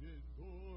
been 0.00 0.22
born 0.38 0.69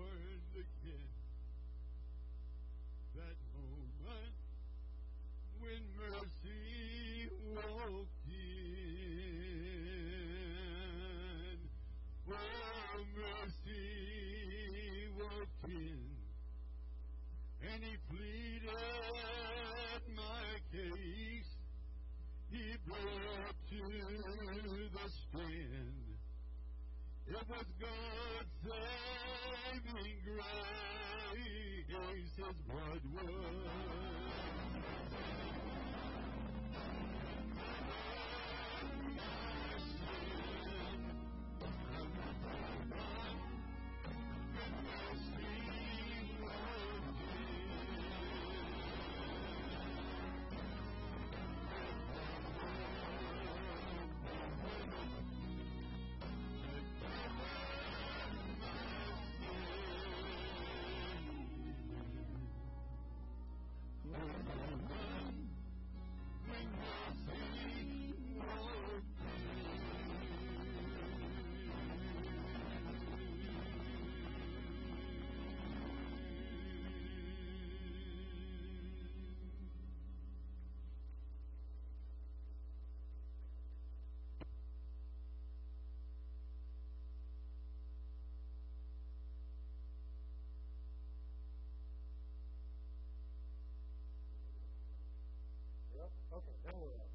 Okay, 96.33 96.57
now 96.65 96.73
we're 96.81 96.97
up. 96.97 97.13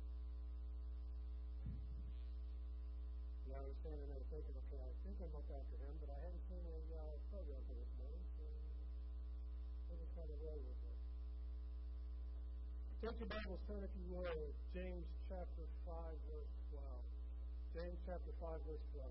Yeah, 3.50 3.58
I 3.58 3.66
was 3.66 3.74
standing 3.82 4.06
there 4.06 4.22
thinking, 4.30 4.54
okay, 4.54 4.78
I 4.78 4.94
think 5.02 5.18
I'm 5.18 5.34
up 5.34 5.48
after 5.50 5.74
him, 5.74 5.98
but 5.98 6.14
I 6.14 6.18
hadn't 6.22 6.44
seen 6.46 6.62
a 6.62 6.78
uh, 6.94 7.18
program 7.34 7.58
for 7.66 7.74
this 7.74 7.90
morning, 7.98 8.22
so 8.38 8.46
let 9.90 9.98
me 9.98 10.06
try 10.14 10.22
to 10.22 10.38
roll 10.38 10.62
with 10.62 10.80
it. 10.86 10.98
Take 13.02 13.18
your 13.18 13.26
Bibles, 13.26 13.58
turn 13.66 13.82
if 13.82 13.90
you 13.98 14.06
will, 14.06 14.54
James 14.70 15.10
chapter 15.26 15.66
5, 15.82 15.98
verse 16.30 16.54
12. 16.78 16.86
James 17.74 17.98
chapter 18.06 18.30
5, 18.38 18.70
verse 18.70 18.86
12. 18.94 19.02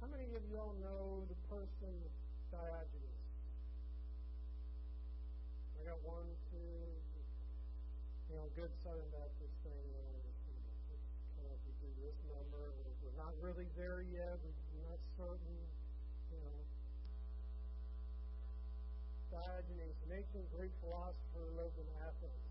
How 0.00 0.08
many 0.08 0.24
of 0.32 0.39
you 0.50 0.58
all 0.58 0.74
know 0.82 1.22
the 1.30 1.38
person 1.46 1.94
Diogenes? 2.50 3.22
I 5.78 5.86
got 5.86 6.02
one, 6.02 6.26
two, 6.50 6.74
you 8.26 8.34
know, 8.34 8.50
good 8.58 8.74
Southern 8.82 9.06
Baptist 9.14 9.54
thing. 9.62 9.86
You 9.94 10.02
know, 10.02 10.26
kind 11.38 11.54
of 11.54 11.58
we 11.62 11.72
do 11.78 11.90
this 12.02 12.18
number. 12.34 12.74
We're 12.98 13.14
not 13.14 13.30
really 13.38 13.70
there 13.78 14.02
yet. 14.10 14.42
We're 14.42 14.90
not 14.90 14.98
certain. 15.14 15.58
You 16.34 16.42
know, 16.42 16.58
Diogenes, 19.30 19.98
an 20.10 20.18
ancient 20.18 20.50
Greek 20.50 20.74
philosopher 20.82 21.46
lived 21.54 21.78
in 21.78 21.86
Athens, 22.02 22.50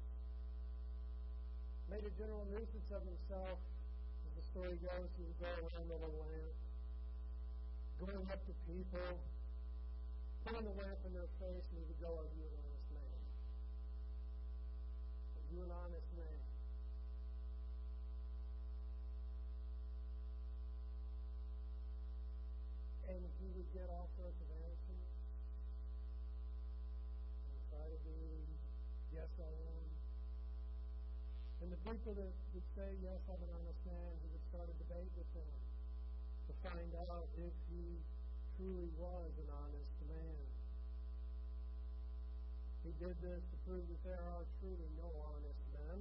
made 1.92 2.08
a 2.08 2.14
general 2.16 2.48
nuisance 2.48 2.90
of 2.96 3.04
himself. 3.04 3.60
As 3.60 4.32
the 4.40 4.46
story 4.56 4.80
goes, 4.80 5.12
he 5.20 5.28
would 5.28 5.40
go 5.44 5.52
around 5.52 5.92
with 5.92 6.00
a 6.00 6.12
lamp 6.16 6.69
going 8.00 8.32
up 8.32 8.40
to 8.48 8.56
people, 8.64 9.12
putting 10.48 10.64
the 10.64 10.76
lamp 10.80 11.00
in 11.04 11.12
their 11.12 11.28
face, 11.36 11.68
and 11.76 11.84
would 11.84 12.00
go, 12.00 12.16
Are 12.16 12.32
you 12.32 12.48
an 12.48 12.56
honest 12.64 12.88
man? 12.96 13.20
Are 15.36 15.48
you 15.52 15.60
an 15.68 15.74
honest 15.76 16.08
man? 16.16 16.40
And 23.12 23.20
he 23.44 23.48
would 23.52 23.68
get 23.76 23.92
all 23.92 24.08
sorts 24.16 24.40
of 24.40 24.48
answers 24.48 25.08
and 27.52 27.60
try 27.68 27.84
to 27.84 28.00
be 28.08 28.48
yes, 29.12 29.28
I 29.44 29.52
am. 29.52 29.84
And 31.60 31.68
the 31.68 31.82
people 31.84 32.16
that 32.16 32.32
would 32.32 32.68
say, 32.80 32.96
Yes, 33.04 33.20
I'm 33.28 33.44
an 33.44 33.52
honest 33.60 33.82
man, 33.84 34.12
he 34.24 34.32
would 34.32 34.46
start 34.48 34.72
a 34.72 34.76
debate 34.88 35.12
with 35.20 35.28
them 35.36 35.69
find 36.64 36.92
out 37.08 37.28
if 37.40 37.56
he 37.72 37.84
truly 38.60 38.92
was 39.00 39.32
an 39.40 39.50
honest 39.56 39.96
man. 40.12 40.40
He 42.84 42.92
did 43.00 43.16
this 43.24 43.40
to 43.40 43.56
prove 43.64 43.88
that 43.88 44.02
there 44.04 44.20
are 44.20 44.44
truly 44.60 44.90
no 45.00 45.08
honest 45.08 45.64
men. 45.72 46.00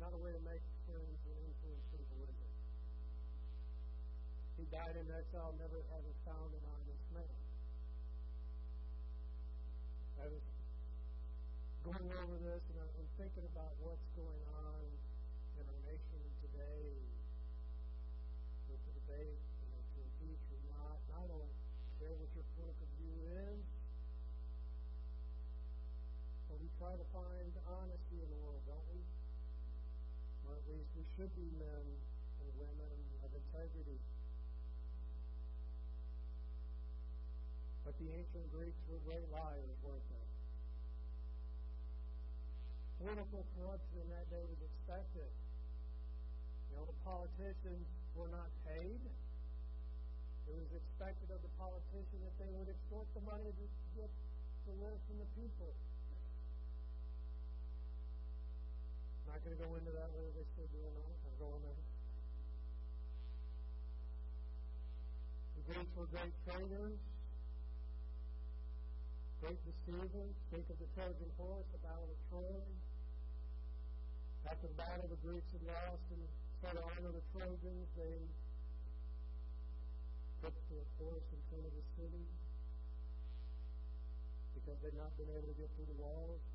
Not 0.00 0.16
a 0.16 0.20
way 0.24 0.32
to 0.32 0.42
make 0.48 0.64
friends 0.88 1.20
and 1.28 1.36
influence 1.44 1.86
people, 1.92 2.16
is 2.24 2.32
it? 2.32 2.52
He 4.56 4.64
died 4.72 4.96
in 4.96 5.06
exile, 5.12 5.52
never 5.60 5.76
having 5.92 6.16
found 6.24 6.50
an 6.56 6.64
honest 6.72 7.04
man. 7.12 7.36
I 10.22 10.26
was 10.32 10.44
going 11.84 12.08
over 12.16 12.36
this 12.40 12.62
and 12.72 12.76
I'm 12.80 13.08
thinking 13.18 13.44
about 13.52 13.74
what's 13.82 14.08
going 14.16 14.44
on 14.56 14.81
try 26.82 26.98
to 26.98 27.08
find 27.14 27.54
honesty 27.78 28.18
in 28.18 28.26
the 28.26 28.40
world, 28.42 28.58
don't 28.66 28.82
we? 28.90 28.98
Or 30.50 30.58
at 30.58 30.66
least 30.66 30.90
we 30.98 31.06
should 31.14 31.30
be 31.38 31.46
men 31.54 31.86
and 32.42 32.50
women 32.58 32.98
of 33.22 33.30
integrity. 33.30 34.02
But 37.86 37.94
the 38.02 38.10
ancient 38.10 38.50
Greeks 38.50 38.82
were 38.90 38.98
great 39.06 39.22
liars, 39.30 39.78
weren't 39.86 40.02
they? 40.10 40.26
Political 43.06 43.46
corruption 43.54 43.96
in 44.02 44.08
that 44.10 44.26
day 44.34 44.42
was 44.42 44.58
expected. 44.66 45.30
You 46.66 46.82
know, 46.82 46.90
the 46.90 46.98
politicians 47.06 47.86
were 48.18 48.30
not 48.34 48.50
paid. 48.66 48.98
It 50.50 50.54
was 50.58 50.70
expected 50.74 51.30
of 51.30 51.46
the 51.46 51.54
politician 51.62 52.18
that 52.26 52.34
they 52.42 52.50
would 52.58 52.66
extort 52.66 53.06
the 53.14 53.22
money 53.22 53.54
to 53.54 53.66
get 53.94 54.10
to 54.66 54.70
live 54.82 54.98
from 55.06 55.22
the 55.22 55.30
people. 55.38 55.70
Not 59.32 59.40
going 59.48 59.56
to 59.56 59.64
go 59.64 59.72
into 59.80 59.92
that 59.96 60.12
whether 60.12 60.28
they 60.36 60.44
still 60.52 60.68
do 60.68 60.80
or 60.84 60.92
not. 60.92 61.16
I'll 61.24 61.40
go 61.40 61.48
on. 61.56 61.64
The 65.56 65.64
Greeks 65.72 65.92
were 65.96 66.04
great 66.12 66.36
traders, 66.44 67.00
great 69.40 69.56
deceivers. 69.64 70.36
Think 70.52 70.68
of 70.68 70.76
the 70.76 70.84
Trojan 70.92 71.32
horse, 71.40 71.64
the 71.72 71.80
Battle 71.80 72.12
of 72.12 72.20
Troy. 72.28 72.60
After 74.52 74.68
the 74.68 74.76
battle, 74.76 75.08
the 75.08 75.16
Greeks 75.24 75.48
had 75.48 75.64
lost, 75.64 76.04
and 76.12 76.28
so 76.60 76.68
to 76.76 76.82
honor 76.92 77.16
the 77.16 77.24
Trojans, 77.32 77.88
they 77.96 78.20
put 80.44 80.52
the 80.68 80.84
horse 81.00 81.24
in 81.32 81.40
front 81.48 81.64
of 81.64 81.72
the 81.72 81.86
city 81.96 82.26
because 84.60 84.76
they'd 84.84 85.00
not 85.00 85.16
been 85.16 85.32
able 85.32 85.48
to 85.48 85.56
get 85.56 85.72
through 85.72 85.88
the 85.88 85.96
walls. 86.04 86.51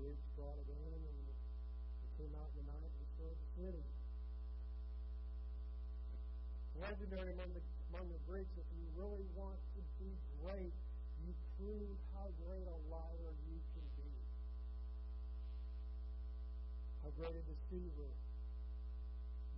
Greeks 0.00 0.24
brought 0.32 0.56
it 0.56 0.64
in, 0.64 0.96
and 0.96 1.18
they 1.28 2.10
came 2.16 2.32
out 2.40 2.48
in 2.56 2.64
the 2.64 2.72
night 2.72 2.88
destroyed 3.04 3.36
the 3.36 3.50
city. 3.60 3.84
Legendary 6.80 7.36
among 7.36 7.52
the 7.52 7.60
among 7.92 8.08
the 8.08 8.22
Greeks, 8.24 8.48
if 8.56 8.64
you 8.72 8.86
really 8.96 9.26
want 9.36 9.60
to 9.76 9.80
be 10.00 10.08
great, 10.40 10.72
you 11.26 11.32
prove 11.60 11.92
how 12.16 12.32
great 12.40 12.64
a 12.64 12.78
liar 12.88 13.32
you 13.44 13.58
can 13.76 13.86
be. 14.00 14.08
How 17.04 17.10
great 17.20 17.36
a 17.36 17.44
deceiver 17.44 18.10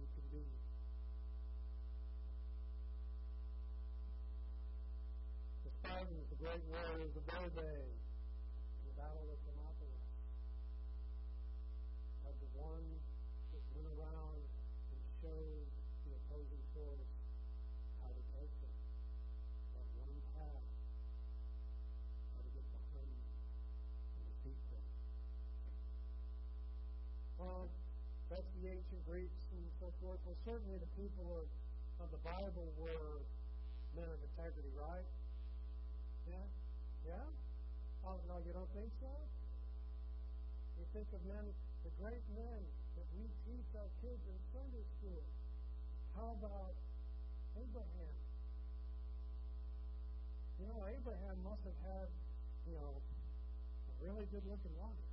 you 0.00 0.06
can 0.10 0.26
be. 0.32 0.46
The 5.62 5.70
Spartans, 5.78 6.26
the 6.34 6.38
great 6.42 6.62
warriors 6.66 7.14
of 7.14 7.24
their 7.30 7.50
day, 7.62 7.84
the 7.86 8.92
Battle 8.98 9.28
of 9.28 9.51
Greeks 29.12 29.44
and 29.52 29.68
so 29.76 29.92
forth. 30.00 30.16
Well, 30.24 30.40
certainly 30.48 30.80
the 30.80 30.88
people 30.96 31.28
of, 31.36 31.44
of 32.00 32.08
the 32.16 32.22
Bible 32.24 32.64
were 32.80 33.20
men 33.92 34.08
of 34.08 34.16
integrity, 34.24 34.72
right? 34.72 35.04
Yeah? 36.24 36.40
Yeah? 37.04 37.28
Oh, 38.08 38.16
no, 38.24 38.40
you 38.40 38.56
don't 38.56 38.72
think 38.72 38.88
so? 39.04 39.12
You 40.80 40.88
think 40.96 41.12
of 41.12 41.20
men, 41.28 41.44
the 41.84 41.92
great 42.00 42.24
men 42.32 42.60
that 42.96 43.04
we 43.12 43.28
teach 43.44 43.68
our 43.76 43.92
kids 44.00 44.24
in 44.24 44.38
Sunday 44.48 44.84
school. 44.96 45.20
How 46.16 46.32
about 46.32 46.72
Abraham? 47.60 48.16
You 50.56 50.72
know, 50.72 50.88
Abraham 50.88 51.36
must 51.44 51.60
have 51.68 51.80
had, 51.84 52.08
you 52.64 52.80
know, 52.80 52.96
a 52.96 53.92
really 54.08 54.24
good 54.32 54.48
looking 54.48 54.72
wife. 54.80 55.11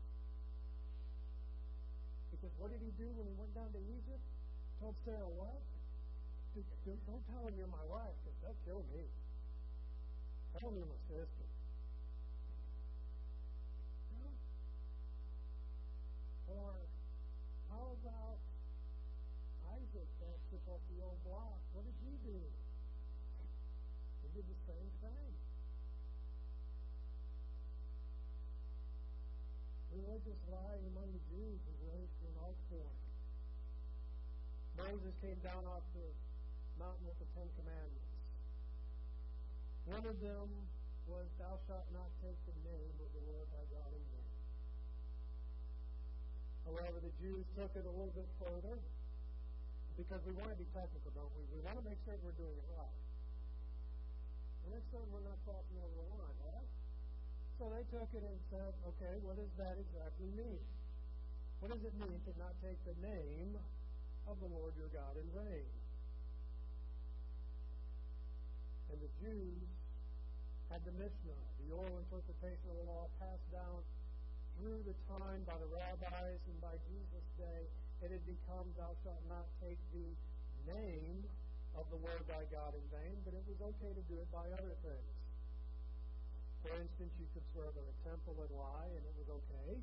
Because 2.40 2.56
what 2.56 2.72
did 2.72 2.80
he 2.80 2.96
do 2.96 3.12
when 3.20 3.28
he 3.28 3.36
went 3.36 3.52
down 3.52 3.68
to 3.76 3.82
Egypt? 3.84 4.24
Told 4.80 4.96
Sarah 5.04 5.28
what? 5.36 5.60
Don't, 6.56 7.24
tell 7.28 7.44
him 7.44 7.54
you're 7.60 7.68
my 7.68 7.84
wife, 7.92 8.16
because 8.24 8.40
they'll 8.40 8.64
kill 8.64 8.84
me. 8.96 9.04
Tell 10.56 10.72
me 10.72 10.82
my 10.88 11.00
sister. 11.12 11.46
Or 16.50 16.74
how 17.70 17.94
about 18.00 18.40
Isaac 19.76 20.10
that 20.24 20.38
took 20.50 20.64
off 20.72 20.82
the 20.90 21.04
old 21.04 21.20
block? 21.28 21.60
What 21.76 21.86
did 21.86 21.94
he 22.02 22.16
do? 22.24 22.40
He 24.24 24.28
did 24.34 24.48
the 24.48 24.60
same 24.66 24.90
thing. 25.04 25.32
Religious 29.94 30.42
lying 30.50 30.86
among 30.96 31.10
the 31.14 31.24
Jews 31.30 31.60
was 31.62 31.78
raised 31.94 32.16
to 32.22 32.26
an 32.30 32.38
art 32.42 32.58
form. 32.70 32.98
Moses 34.80 35.12
came 35.20 35.36
down 35.44 35.68
off 35.68 35.84
the 35.92 36.08
mountain 36.80 37.04
with 37.04 37.20
the 37.20 37.28
Ten 37.36 37.48
Commandments. 37.60 38.12
One 39.92 40.06
of 40.08 40.16
them 40.24 40.48
was, 41.12 41.28
Thou 41.36 41.60
shalt 41.68 41.88
not 41.92 42.08
take 42.24 42.40
the 42.48 42.56
name 42.64 42.96
of 43.04 43.10
the 43.12 43.24
Lord 43.28 43.48
thy 43.52 43.66
God 43.76 43.92
in 43.92 44.04
vain. 44.08 44.36
However, 46.64 47.04
the 47.04 47.12
Jews 47.20 47.44
took 47.60 47.76
it 47.76 47.84
a 47.84 47.92
little 47.92 48.14
bit 48.16 48.30
further 48.40 48.80
because 50.00 50.22
we 50.24 50.32
want 50.40 50.56
to 50.56 50.60
be 50.60 50.70
technical, 50.72 51.12
don't 51.12 51.34
we? 51.36 51.44
We 51.52 51.60
want 51.66 51.76
to 51.76 51.84
make 51.84 52.00
sure 52.08 52.16
we're 52.24 52.40
doing 52.40 52.56
it 52.56 52.70
right. 52.72 53.00
And 54.64 54.80
make 54.80 54.86
sure 54.94 55.04
we're 55.12 55.28
not 55.28 55.36
crossing 55.44 55.76
over 55.76 55.92
the 55.92 56.08
line, 56.08 56.38
right? 56.56 56.70
So 57.60 57.68
they 57.68 57.84
took 57.92 58.08
it 58.16 58.24
and 58.24 58.40
said, 58.48 58.72
okay, 58.96 59.20
what 59.28 59.36
does 59.36 59.52
that 59.60 59.76
exactly 59.76 60.32
mean? 60.40 60.64
What 61.60 61.76
does 61.76 61.84
it 61.84 61.92
mean 62.00 62.16
to 62.16 62.32
not 62.40 62.56
take 62.64 62.80
the 62.88 62.96
name 63.04 63.60
of 64.30 64.38
the 64.38 64.52
Lord 64.54 64.78
your 64.78 64.94
God 64.94 65.18
in 65.18 65.26
vain? 65.34 65.70
And 68.94 68.98
the 69.02 69.12
Jews 69.22 69.66
had 70.70 70.86
the 70.86 70.94
Mishnah, 71.02 71.42
the 71.66 71.70
oral 71.74 71.98
interpretation 72.06 72.66
of 72.70 72.78
the 72.78 72.88
law 72.90 73.10
passed 73.18 73.50
down 73.50 73.82
through 74.62 74.86
the 74.86 74.94
time 75.10 75.42
by 75.50 75.58
the 75.58 75.70
rabbis 75.74 76.42
and 76.46 76.58
by 76.62 76.78
Jesus' 76.86 77.30
day. 77.42 77.66
It 78.06 78.14
had 78.14 78.24
become, 78.30 78.70
thou 78.78 78.94
shalt 79.02 79.26
not 79.28 79.50
take 79.66 79.82
the 79.92 80.10
name 80.70 81.26
of 81.74 81.90
the 81.90 82.00
Lord 82.00 82.22
thy 82.30 82.46
God 82.54 82.78
in 82.78 82.86
vain, 82.94 83.18
but 83.26 83.34
it 83.34 83.44
was 83.50 83.58
okay 83.74 83.92
to 83.98 84.04
do 84.06 84.16
it 84.22 84.30
by 84.30 84.46
other 84.54 84.78
things. 84.86 85.10
For 86.62 86.76
instance, 86.76 87.14
you 87.18 87.28
could 87.34 87.46
swear 87.56 87.72
by 87.72 87.82
the 87.82 87.98
temple 88.06 88.36
and 88.40 88.52
lie, 88.54 88.92
and 88.94 89.04
it 89.04 89.16
was 89.16 89.30
okay. 89.42 89.80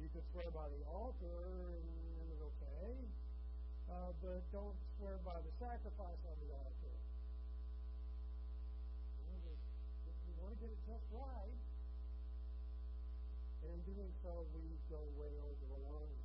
You 0.00 0.08
could 0.14 0.26
swear 0.32 0.48
by 0.54 0.70
the 0.70 0.82
altar, 0.86 1.76
and 1.76 2.15
okay. 2.76 2.96
Uh, 3.86 4.10
but 4.20 4.42
don't 4.52 4.74
swear 4.98 5.16
by 5.24 5.38
the 5.40 5.52
sacrifice 5.62 6.20
on 6.26 6.36
the 6.42 6.50
altar. 6.58 6.96
If 10.06 10.16
you 10.26 10.34
want 10.42 10.52
to 10.52 10.58
get 10.58 10.70
it 10.74 10.82
just 10.84 11.06
right, 11.14 11.60
and 13.62 13.70
in 13.72 13.80
doing 13.86 14.12
so, 14.22 14.44
we 14.52 14.62
go 14.90 15.00
way 15.16 15.32
over 15.38 15.64
the 15.70 15.80
line. 15.86 16.18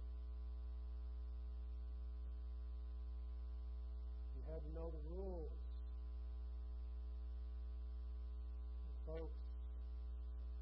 You 4.36 4.42
had 4.50 4.62
to 4.66 4.72
know 4.74 4.90
the 4.90 5.04
rules. 5.16 5.54
folks, 9.02 9.42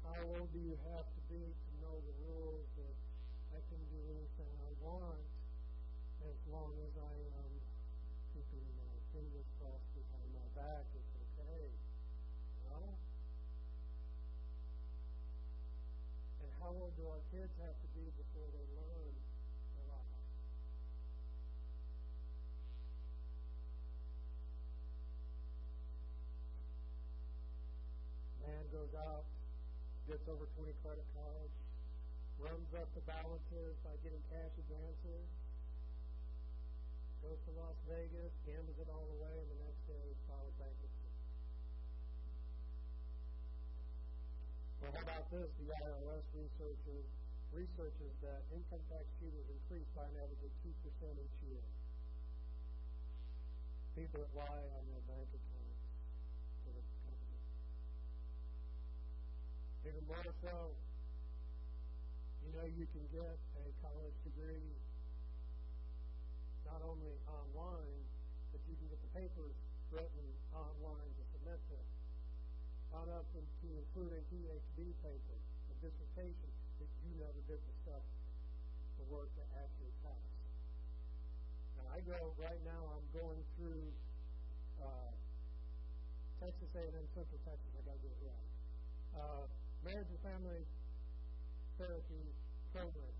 how 0.02 0.16
old 0.26 0.48
do 0.50 0.58
you 0.58 0.74
have 0.90 1.06
to 1.06 1.20
be 1.28 1.38
to 1.38 1.70
know 1.84 1.92
the 1.92 2.16
rules 2.26 2.66
that 2.80 2.96
I 3.54 3.60
can 3.68 3.78
do 3.92 4.00
anything 4.10 4.52
I 4.58 4.72
want 4.82 5.19
long 6.60 6.76
as 6.84 6.92
I 6.92 7.16
am 7.40 7.52
keeping 8.36 8.66
my 8.76 8.92
fingers 9.16 9.48
crossed 9.56 9.88
behind 9.96 10.28
my 10.36 10.44
back? 10.52 10.84
It's 10.92 11.14
okay. 11.16 11.72
No? 12.68 12.76
And 16.44 16.50
how 16.60 16.68
old 16.76 16.92
do 17.00 17.08
our 17.08 17.24
kids 17.32 17.48
have 17.64 17.72
to 17.80 17.88
be 17.96 18.04
before 18.12 18.44
they 18.52 18.66
learn 18.76 19.14
the 19.72 19.82
lie? 19.88 20.12
man 28.44 28.64
goes 28.68 28.92
out, 29.00 29.24
gets 30.12 30.28
over 30.28 30.44
20 30.60 30.76
credit 30.84 31.08
cards, 31.16 31.56
runs 32.36 32.68
up 32.76 32.88
the 32.92 33.04
balances 33.08 33.80
by 33.80 33.96
getting 34.04 34.20
cash 34.28 34.52
advances, 34.60 35.24
goes 37.20 37.40
to 37.44 37.52
Las 37.60 37.76
Vegas, 37.84 38.32
gambles 38.48 38.78
it 38.80 38.88
all 38.88 39.08
away, 39.20 39.34
and 39.36 39.48
the 39.52 39.60
next 39.60 39.82
day 39.84 40.06
files 40.24 40.54
bankruptcy. 40.56 41.10
Well, 44.80 44.92
how 44.96 45.04
about 45.04 45.26
this? 45.28 45.48
The 45.60 45.68
IRS 45.68 46.24
researchers 46.32 47.08
researches 47.50 48.14
that 48.22 48.46
income 48.54 48.78
tax 48.86 49.02
cheaters 49.18 49.42
increase 49.50 49.88
by 49.98 50.06
an 50.06 50.16
average 50.22 50.38
of 50.46 50.52
2% 50.62 50.70
each 51.18 51.38
year. 51.50 51.66
People 53.98 54.22
that 54.22 54.32
lie 54.38 54.66
on 54.78 54.82
their 54.86 55.04
bank 55.10 55.26
accounts 55.34 55.82
to 56.62 56.68
the 56.70 56.84
company. 57.02 57.38
Even 59.82 60.02
more 60.06 60.30
so, 60.46 60.56
you 62.46 62.50
know, 62.54 62.66
you 62.70 62.86
can 62.94 63.04
get 63.10 63.34
a 63.34 63.66
college 63.82 64.14
degree 64.22 64.70
not 66.70 66.86
only 66.86 67.10
online, 67.26 67.98
but 68.54 68.62
you 68.70 68.78
can 68.78 68.86
get 68.86 69.02
the 69.02 69.12
papers 69.18 69.54
written 69.90 70.26
online 70.54 71.10
to 71.18 71.22
submit 71.34 71.58
to. 71.66 71.78
On 72.94 73.06
up 73.14 73.26
into 73.34 73.66
including 73.74 74.22
PhD 74.30 74.94
paper, 75.02 75.36
a 75.70 75.74
dissertation 75.82 76.50
that 76.78 76.90
you 77.02 77.10
never 77.18 77.38
did 77.46 77.58
the 77.58 77.74
stuff, 77.86 78.02
the 78.98 79.06
work 79.10 79.30
to 79.34 79.44
actually 79.58 79.94
pass. 80.06 80.30
And 81.78 81.86
I 81.90 81.98
go 82.06 82.34
right 82.38 82.62
now. 82.66 82.82
I'm 82.94 83.06
going 83.14 83.42
through 83.58 83.86
uh, 84.82 85.10
Texas 86.38 86.70
A&M 86.74 87.06
Central 87.14 87.40
Texas. 87.46 87.70
I 87.78 87.82
got 87.86 87.94
to 87.98 88.02
get 88.02 88.14
it 88.14 88.22
right. 88.26 88.50
Uh, 89.14 89.44
marriage 89.86 90.10
and 90.10 90.22
family 90.22 90.62
therapy 91.78 92.26
program. 92.74 93.14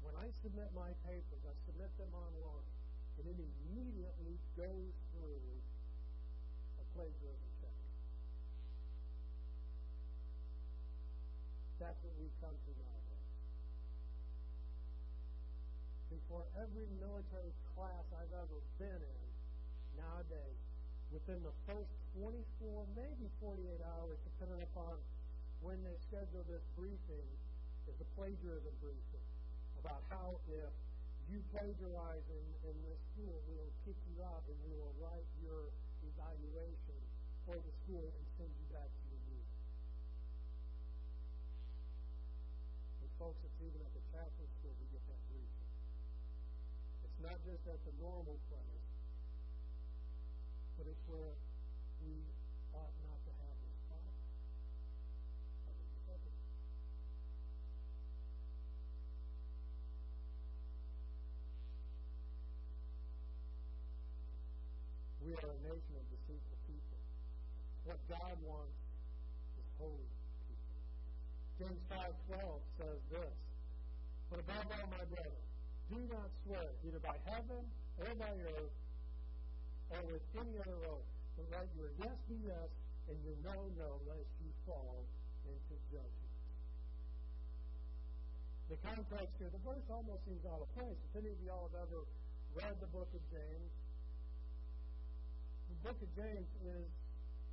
When 0.00 0.16
I 0.16 0.32
submit 0.40 0.72
my 0.72 0.88
papers, 1.04 1.42
I 1.44 1.54
submit 1.68 1.92
them 2.00 2.08
online, 2.16 2.68
and 3.20 3.24
it 3.28 3.36
immediately 3.36 4.40
goes 4.56 4.94
through 5.12 5.44
a 6.80 6.84
plagiarism 6.96 7.50
check. 7.60 7.76
That's 11.84 12.00
what 12.00 12.16
we've 12.16 12.38
come 12.40 12.56
to 12.56 12.72
nowadays. 12.80 13.28
Before 16.08 16.44
every 16.56 16.88
military 16.96 17.52
class 17.76 18.04
I've 18.16 18.34
ever 18.34 18.58
been 18.80 19.00
in, 19.04 19.22
nowadays, 20.00 20.60
within 21.12 21.44
the 21.44 21.52
first 21.68 21.92
24, 22.16 22.88
maybe 22.96 23.28
48 23.40 23.84
hours, 23.96 24.16
depending 24.24 24.64
upon 24.64 24.96
when 25.60 25.76
they 25.84 25.96
schedule 26.08 26.44
this 26.48 26.64
briefing, 26.72 27.28
is 27.88 27.96
a 28.00 28.08
plagiarism 28.16 28.72
briefing 28.80 29.29
about 29.80 30.04
how 30.12 30.36
if 30.52 30.68
you 31.32 31.40
plagiarize 31.56 32.26
in, 32.28 32.44
in 32.68 32.76
this 32.84 33.00
school, 33.14 33.32
we 33.48 33.56
will 33.56 33.74
kick 33.88 33.96
you 34.12 34.20
out 34.20 34.44
and 34.44 34.58
we 34.68 34.76
will 34.76 34.92
write 35.00 35.24
your 35.40 35.72
evaluation 36.04 37.00
for 37.48 37.56
the 37.56 37.72
school 37.84 38.04
and 38.04 38.24
send 38.36 38.52
you 38.52 38.66
back 38.76 38.92
to 38.92 39.02
your 39.08 39.22
unit. 39.24 39.56
And 43.00 43.10
folks, 43.16 43.40
it's 43.40 43.60
even 43.64 43.80
at 43.80 43.92
the 43.96 44.04
chaplain 44.12 44.48
school 44.60 44.74
we 44.76 44.86
get 44.92 45.04
that 45.08 45.22
briefing. 45.32 45.70
It's 47.08 47.20
not 47.24 47.38
just 47.48 47.64
at 47.64 47.80
the 47.88 47.94
normal 48.04 48.36
place, 48.52 48.84
but 50.76 50.92
it's 50.92 51.04
where 51.08 51.32
we 52.04 52.20
ought 52.76 52.92
not 53.08 53.20
to 53.24 53.32
have 53.32 53.56
this 53.64 53.80
problem. 53.88 54.20
We 65.30 65.38
are 65.38 65.54
a 65.54 65.62
nation 65.62 65.94
of 65.94 66.02
deceitful 66.10 66.58
people. 66.66 66.98
What 67.86 68.02
God 68.10 68.34
wants 68.42 68.74
is 69.62 69.68
holy 69.78 70.10
people. 70.42 70.74
James 71.54 71.82
5.12 72.34 72.58
says 72.82 72.98
this, 73.14 73.34
But 74.26 74.42
above 74.42 74.66
all, 74.74 74.90
my 74.90 75.06
brethren, 75.06 75.46
do 75.86 76.02
not 76.10 76.34
swear 76.42 76.66
either 76.82 76.98
by 76.98 77.14
heaven 77.30 77.62
or 78.02 78.10
by 78.18 78.34
earth 78.42 78.74
or 79.94 80.02
with 80.10 80.24
any 80.34 80.54
other 80.66 80.98
oath, 80.98 81.06
but 81.38 81.46
let 81.54 81.70
your 81.78 81.94
yes 82.02 82.18
be 82.26 82.34
yes 82.50 82.70
and 83.06 83.14
your 83.22 83.38
no, 83.46 83.54
no, 83.78 84.02
lest 84.10 84.34
you 84.42 84.50
fall 84.66 84.98
into 85.46 85.74
judgment. 85.94 86.34
The 88.66 88.82
context 88.82 89.30
here, 89.38 89.50
the 89.54 89.62
verse 89.62 89.86
almost 89.94 90.26
seems 90.26 90.42
out 90.50 90.58
of 90.58 90.70
place. 90.74 90.98
If 90.98 91.22
any 91.22 91.30
of 91.30 91.38
y'all 91.46 91.70
have 91.70 91.86
ever 91.86 92.02
read 92.58 92.74
the 92.82 92.90
book 92.90 93.14
of 93.14 93.22
James, 93.30 93.70
book 95.80 95.96
of 95.96 96.12
James 96.12 96.50
is 96.60 96.88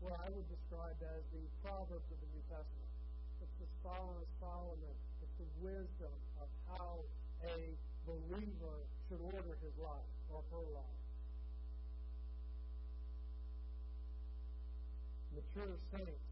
what 0.04 0.12
I 0.20 0.28
would 0.28 0.48
describe 0.52 1.00
as 1.00 1.24
the 1.32 1.44
Proverbs 1.64 2.08
of 2.12 2.20
the 2.20 2.30
New 2.36 2.44
Testament. 2.52 2.92
It's 3.40 3.56
the 3.56 3.70
Song 3.80 4.20
of 4.20 4.28
Solomon. 4.44 4.96
It's 5.24 5.36
the 5.40 5.48
wisdom 5.64 6.12
of 6.44 6.50
how 6.68 7.08
a 7.48 7.72
believer 8.04 8.78
should 9.08 9.24
order 9.32 9.56
his 9.64 9.72
life 9.80 10.12
or 10.28 10.44
her 10.52 10.66
life. 10.76 11.02
Mature 15.32 15.80
saints 15.96 16.28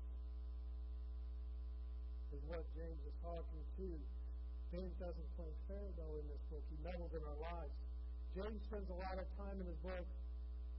is 2.35 2.43
what 2.51 2.67
James 2.75 3.01
is 3.07 3.15
talking 3.23 3.63
to. 3.79 3.87
James 4.75 4.95
doesn't 4.99 5.29
play 5.39 5.53
fair, 5.71 5.87
though, 5.95 6.19
in 6.19 6.27
this 6.27 6.43
book. 6.51 6.63
He 6.67 6.75
meddles 6.83 7.15
in 7.15 7.23
our 7.23 7.39
lives. 7.39 7.75
James 8.35 8.59
spends 8.67 8.89
a 8.91 8.99
lot 8.99 9.15
of 9.15 9.27
time 9.39 9.63
in 9.63 9.67
his 9.71 9.79
book 9.79 10.03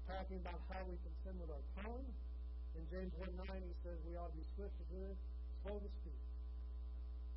talking 0.07 0.39
about 0.39 0.63
how 0.71 0.79
we 0.87 0.95
can 1.03 1.11
sin 1.27 1.35
with 1.43 1.51
our 1.51 1.67
tongue. 1.83 2.07
In 2.79 2.87
James 2.95 3.11
1 3.19 3.27
9, 3.27 3.43
he 3.43 3.75
says 3.83 3.99
we 4.07 4.15
ought 4.15 4.31
to 4.31 4.39
be 4.39 4.47
swift 4.55 4.71
to 4.79 4.87
hear, 4.95 5.11
slow 5.67 5.83
to 5.83 5.91
speak. 6.03 6.23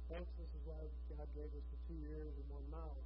Folks, 0.06 0.30
this 0.38 0.54
is 0.54 0.62
why 0.70 0.78
God 1.10 1.26
gave 1.34 1.50
us 1.50 1.66
the 1.74 1.82
two 1.90 1.98
ears 2.14 2.30
and 2.38 2.46
one 2.54 2.62
mouth. 2.70 3.02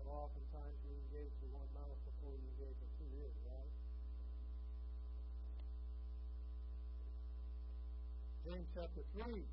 But 0.00 0.08
oftentimes 0.08 0.72
we 0.88 0.96
engage 1.08 1.32
the 1.44 1.52
one 1.52 1.68
mouth 1.76 2.00
before 2.08 2.32
we 2.32 2.40
engage 2.56 2.80
the 2.80 2.88
two 2.96 3.12
ears, 3.20 3.36
right? 3.48 3.72
James 8.48 8.68
chapter 8.72 9.04
3. 9.20 9.36
He 9.36 9.44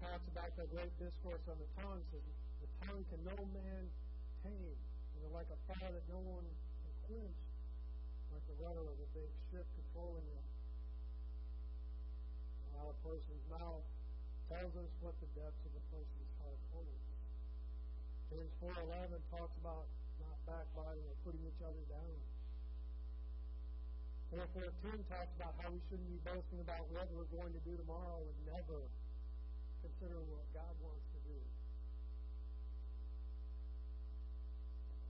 talks 0.00 0.28
about 0.28 0.52
that 0.60 0.68
great 0.70 0.92
discourse 1.00 1.40
on 1.48 1.56
the 1.56 1.68
tongue. 1.80 2.04
Says, 2.12 2.20
the 2.60 2.68
tongue 2.84 3.00
can 3.08 3.24
no 3.24 3.36
man 3.52 3.88
tame. 4.44 4.76
It's 5.16 5.32
like 5.32 5.48
a 5.48 5.56
fire 5.68 5.92
that 5.92 6.08
no 6.12 6.20
one 6.20 6.44
can 7.06 7.30
like 8.34 8.42
the 8.50 8.58
rudder 8.58 8.82
of 8.82 8.98
a 8.98 9.08
big 9.14 9.30
ship 9.50 9.66
controlling 9.78 10.26
it. 10.26 10.46
How 12.74 12.90
a 12.90 12.96
person's 13.06 13.46
mouth 13.46 13.86
tells 14.50 14.74
us 14.74 14.90
what 15.00 15.14
the 15.22 15.30
depths 15.38 15.62
of 15.64 15.72
a 15.72 15.84
person's 15.94 16.32
heart 16.42 16.60
holds. 16.74 17.06
James 18.34 18.54
4.11 18.58 19.22
talks 19.30 19.54
about 19.62 19.86
not 20.18 20.36
backbiting 20.50 21.06
or 21.06 21.16
putting 21.22 21.42
each 21.46 21.62
other 21.62 21.84
down. 21.86 22.18
4.14 24.34 25.06
talks 25.06 25.32
about 25.38 25.54
how 25.62 25.70
we 25.70 25.78
shouldn't 25.86 26.10
be 26.10 26.18
boasting 26.26 26.58
about 26.58 26.90
what 26.90 27.06
we're 27.14 27.30
going 27.30 27.54
to 27.54 27.62
do 27.62 27.78
tomorrow 27.86 28.18
and 28.18 28.38
never 28.50 28.82
consider 29.86 30.18
what 30.26 30.42
God 30.50 30.74
wants 30.82 31.06
to 31.14 31.20
do. 31.30 31.38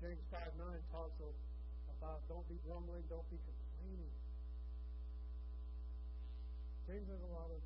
James 0.05 0.21
5.9 0.29 0.61
talks 0.93 1.17
about 1.97 2.21
don't 2.29 2.45
be 2.49 2.61
grumbling, 2.65 3.05
don't 3.09 3.25
be 3.33 3.41
complaining. 3.41 4.13
James 6.85 7.09
has 7.09 7.23
a 7.25 7.33
lot 7.33 7.51
of 7.51 7.61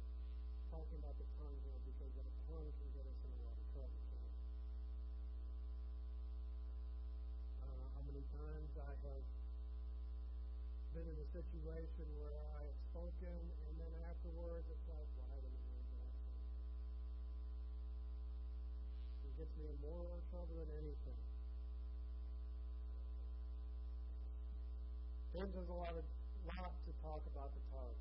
talking 0.71 0.99
about 1.03 1.19
the 1.19 1.29
tongue 1.37 1.59
here 1.67 1.77
because 1.83 2.09
the 2.15 2.25
tongue 2.49 2.71
can 2.79 2.89
get 2.95 3.05
us 3.05 3.21
in 3.27 3.31
a 3.35 3.41
lot 3.45 3.53
of 3.59 3.67
trouble. 3.75 4.01
I 7.61 7.65
don't 7.69 7.81
know 7.85 7.91
how 7.93 8.03
many 8.07 8.25
times 8.33 8.71
I 8.81 8.93
have 9.11 9.25
been 10.97 11.05
in 11.05 11.19
a 11.21 11.29
situation 11.37 12.07
where 12.17 12.33
I 12.33 12.65
have 12.65 12.79
spoken 12.89 13.37
and 13.45 13.75
then 13.77 13.93
afterwards 14.09 14.65
it's 14.73 14.89
like, 14.89 15.11
why 15.21 15.37
did 15.37 15.53
I 15.53 15.69
do 15.69 15.85
that? 16.01 16.11
It 19.29 19.33
gets 19.37 19.53
me 19.61 19.69
in 19.69 19.77
more 19.85 20.17
trouble 20.33 20.57
than 20.65 20.71
anything. 20.81 21.20
James 25.31 25.55
has 25.55 25.69
a 25.71 25.79
lot 25.79 25.95
of 25.95 26.03
lot 26.59 26.75
to 26.83 26.91
talk 27.07 27.23
about 27.31 27.55
the 27.55 27.63
tongue. 27.71 27.99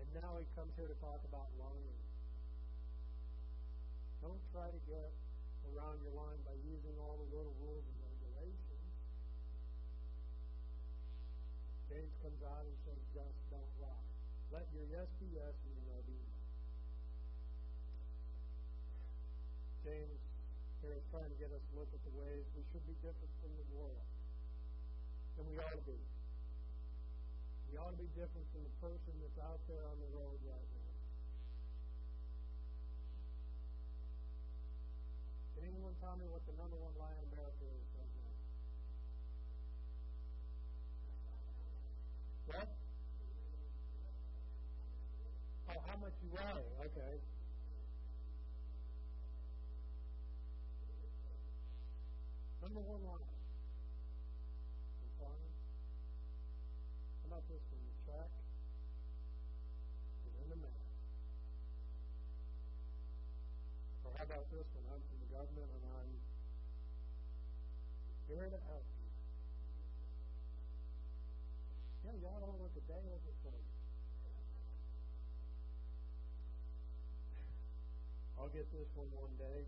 And 0.00 0.08
now 0.24 0.40
he 0.40 0.46
comes 0.56 0.72
here 0.80 0.88
to 0.88 0.98
talk 1.04 1.20
about 1.28 1.52
lying. 1.60 2.00
Don't 4.24 4.40
try 4.54 4.72
to 4.72 4.80
get 4.88 5.12
around 5.68 6.00
your 6.00 6.16
line 6.16 6.40
by 6.48 6.56
using 6.64 6.94
all 6.96 7.20
the 7.20 7.28
little 7.36 7.52
rules 7.60 7.84
and 7.84 7.96
regulations. 8.08 8.88
James 11.92 12.12
comes 12.24 12.40
out 12.40 12.64
and 12.64 12.76
says, 12.88 13.00
just 13.12 13.36
don't 13.52 13.72
lie. 13.84 14.08
Let 14.56 14.64
your 14.72 14.88
yes 14.88 15.08
be 15.20 15.28
yes 15.36 15.52
and 15.52 15.72
your 15.76 15.92
no 15.92 15.98
be 16.08 16.16
no. 16.16 16.32
James 19.84 20.20
here 20.80 20.96
is 20.96 21.04
trying 21.12 21.28
to 21.28 21.38
get 21.38 21.52
us 21.52 21.60
to 21.60 21.72
look 21.76 21.90
at 21.92 22.00
the 22.06 22.14
ways 22.16 22.48
we 22.56 22.64
should 22.72 22.84
be 22.88 22.96
different 23.04 23.32
from 23.44 23.52
the 23.60 23.66
world. 23.76 24.06
And 25.36 25.44
we 25.52 25.60
ought 25.60 25.76
to 25.76 25.84
be. 25.84 26.00
We 27.72 27.80
ought 27.80 27.88
to 27.88 27.96
be 27.96 28.12
different 28.12 28.44
from 28.52 28.68
the 28.68 28.74
person 28.84 29.16
that's 29.16 29.40
out 29.40 29.56
there 29.64 29.80
on 29.88 29.96
the 29.96 30.10
road 30.12 30.36
right 30.44 30.68
now. 30.76 30.92
Can 35.56 35.64
anyone 35.72 35.96
tell 36.04 36.20
me 36.20 36.28
what 36.28 36.44
the 36.44 36.52
number 36.60 36.76
one 36.76 36.92
lie 37.00 37.16
in 37.16 37.24
America 37.32 37.64
is 37.64 37.88
right 37.96 38.12
now? 38.12 38.32
What? 42.52 42.68
Oh, 45.72 45.80
how 45.88 45.96
much 45.96 46.12
you 46.20 46.28
weigh? 46.28 46.68
Okay. 46.92 47.24
Number 52.60 52.80
one 52.84 53.00
lie. 53.00 53.32
I'm 55.00 55.12
sorry. 55.16 55.48
How 57.22 57.38
about 57.38 57.48
this 57.48 57.64
one? 57.72 57.80
The 57.82 58.12
track 58.12 58.30
is 60.28 60.34
in 60.42 60.48
the 60.50 60.56
mail. 60.56 60.84
Or 64.04 64.12
how 64.18 64.24
about 64.24 64.41
this 64.52 64.68
one? 64.76 64.84
I'm 64.92 65.00
from 65.00 65.18
the 65.24 65.30
government 65.32 65.70
and 65.72 65.84
I'm 65.96 66.12
here 68.28 68.48
to 68.52 68.60
help 68.68 68.84
you. 68.84 69.08
Yeah, 72.04 72.20
y'all 72.20 72.40
don't 72.44 72.60
look 72.60 72.76
a 72.76 72.84
day 72.84 73.00
over 73.08 73.32
for 73.40 73.56
you. 73.56 73.72
I'll 78.36 78.52
get 78.52 78.68
this 78.74 78.90
one 78.98 79.08
one 79.16 79.32
day, 79.38 79.62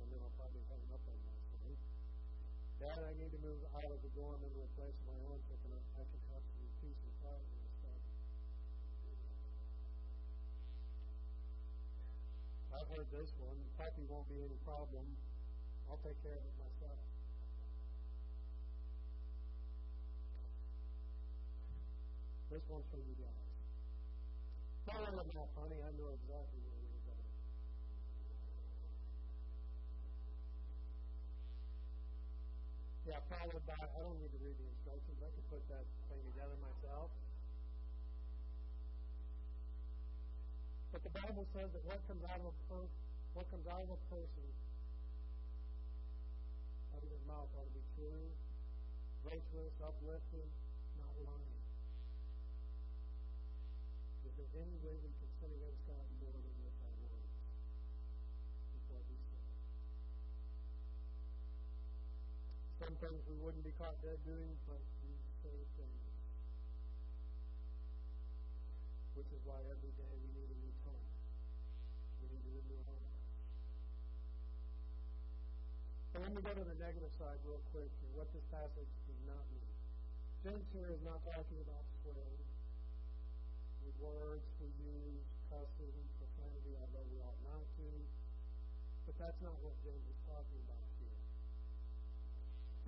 and 0.00 0.06
then 0.08 0.20
I'll 0.24 0.32
probably 0.40 0.64
hang 0.72 0.88
up 0.88 1.04
on 1.04 1.18
phone. 1.20 1.76
Dad, 2.80 2.96
I 2.96 3.12
need 3.20 3.28
to 3.30 3.40
move 3.44 3.60
out 3.76 3.84
of 3.84 4.00
the 4.00 4.10
dorm 4.16 4.40
into 4.40 4.64
a 4.64 4.70
place 4.74 4.96
of 4.96 5.06
my 5.06 5.20
own, 5.28 5.36
I 5.36 5.54
can, 5.60 6.25
I 12.86 12.94
heard 12.94 13.10
this 13.10 13.30
one. 13.42 13.58
It 13.58 13.72
probably 13.74 14.06
won't 14.06 14.28
be 14.30 14.38
any 14.38 14.58
problem. 14.62 15.02
I'll 15.90 15.98
take 16.06 16.14
care 16.22 16.38
of 16.38 16.44
it 16.46 16.54
myself. 16.54 16.98
This 22.46 22.62
one's 22.70 22.86
for 22.94 23.02
you 23.02 23.14
guys. 23.18 23.42
Follow 24.86 25.18
the 25.18 25.26
map, 25.34 25.50
honey. 25.58 25.82
I 25.82 25.90
know 25.98 26.14
exactly 26.14 26.62
where 26.62 26.78
you're 26.78 27.06
going. 27.10 27.26
Yeah, 33.10 33.18
followed 33.26 33.66
by, 33.66 33.82
I 33.82 33.98
don't 33.98 34.18
need 34.22 34.30
to 34.30 34.38
read 34.38 34.54
the 34.62 34.66
instructions. 34.78 35.18
I 35.26 35.30
can 35.34 35.44
put 35.50 35.62
that 35.74 35.86
thing 36.06 36.22
together 36.30 36.54
myself. 36.62 37.10
The 41.06 41.22
Bible 41.22 41.46
says 41.54 41.70
that 41.70 41.84
what 41.86 42.02
comes 42.10 42.18
out 42.26 42.42
of 42.42 42.50
a 42.50 42.54
per- 42.66 42.90
what 43.38 43.46
comes 43.54 43.62
out 43.70 43.78
of 43.78 43.94
a 43.94 44.00
person 44.10 44.48
out 46.90 46.98
of 46.98 47.06
their 47.06 47.26
mouth 47.30 47.46
ought 47.54 47.62
to 47.62 47.74
be 47.78 47.86
true, 47.94 48.26
virtuous, 49.22 49.70
uplifting, 49.86 50.50
not 50.98 51.14
lying. 51.22 51.62
If 54.26 54.34
there's 54.34 54.56
any 54.58 54.76
way 54.82 54.98
we 54.98 55.14
can 55.22 55.30
sin 55.38 55.50
against 55.54 55.78
God 55.86 56.06
more 56.18 56.34
than 56.42 56.56
with 56.58 56.74
our 56.74 56.96
words, 56.98 57.30
is 58.74 58.84
what 58.90 59.06
we 59.06 59.14
say. 59.30 59.42
Some 62.82 62.94
things 62.98 63.22
we 63.30 63.38
wouldn't 63.46 63.62
be 63.62 63.70
caught 63.78 63.94
dead 64.02 64.18
doing, 64.26 64.58
but 64.66 64.82
we 65.06 65.14
say 65.46 65.54
things. 65.78 66.02
Which 69.14 69.30
is 69.30 69.42
why 69.46 69.62
every 69.70 69.94
day 69.94 70.10
we 70.18 70.28
need 70.34 70.50
a 70.50 70.65
So 76.16 76.24
let 76.24 76.32
me 76.32 76.40
go 76.40 76.48
to 76.48 76.64
the 76.64 76.80
negative 76.80 77.12
side 77.20 77.36
real 77.44 77.60
quick 77.76 77.92
here, 78.00 78.08
what 78.16 78.24
this 78.32 78.40
passage 78.48 78.88
does 79.04 79.20
not 79.28 79.44
mean. 79.52 79.68
James 80.48 80.64
here 80.72 80.88
is 80.88 81.04
not 81.04 81.20
talking 81.28 81.60
about 81.60 81.84
swearing, 82.00 82.40
the 83.84 83.92
words 84.00 84.48
we 84.56 84.72
use, 84.80 85.28
cussing, 85.52 85.92
profanity, 86.16 86.72
although 86.80 87.04
we 87.12 87.20
ought 87.20 87.36
not 87.44 87.60
to. 87.76 87.88
But 89.04 89.20
that's 89.20 89.36
not 89.44 89.60
what 89.60 89.76
James 89.84 90.08
is 90.08 90.16
talking 90.24 90.56
about 90.64 90.88
here. 91.04 91.20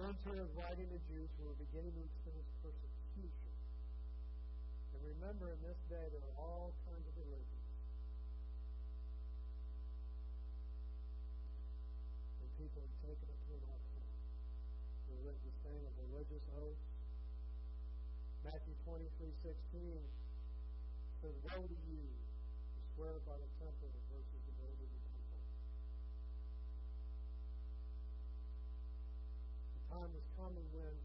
James 0.00 0.20
here 0.24 0.40
is 0.48 0.52
writing 0.56 0.88
to 0.88 0.96
Jews 1.12 1.28
who 1.36 1.52
are 1.52 1.58
beginning 1.60 1.92
to 2.00 2.00
experience 2.08 2.48
persecution. 2.64 3.52
And 4.96 5.04
remember, 5.04 5.52
in 5.52 5.60
this 5.68 5.76
day, 5.92 6.08
there 6.16 6.24
are 6.32 6.36
all 6.40 6.72
kinds 6.88 7.04
of 7.04 7.12
religions. 7.20 7.68
People 12.56 12.82
The 15.28 15.52
saying 15.60 15.84
of 15.84 15.92
religious 16.08 16.40
oaths. 16.56 16.88
Matthew 18.48 18.72
23 18.88 19.28
16 19.44 19.52
says, 21.20 21.36
Woe 21.44 21.68
to 21.68 21.78
you 21.84 22.00
who 22.00 22.80
swear 22.96 23.20
by 23.28 23.36
the 23.36 23.50
temple 23.60 23.92
versus 24.08 24.40
the 24.48 24.54
building 24.56 24.88
of 24.88 25.02
the 25.04 25.12
temple. 25.20 25.44
The 29.76 29.84
time 29.92 30.12
is 30.16 30.24
coming 30.40 30.64
when 30.72 30.96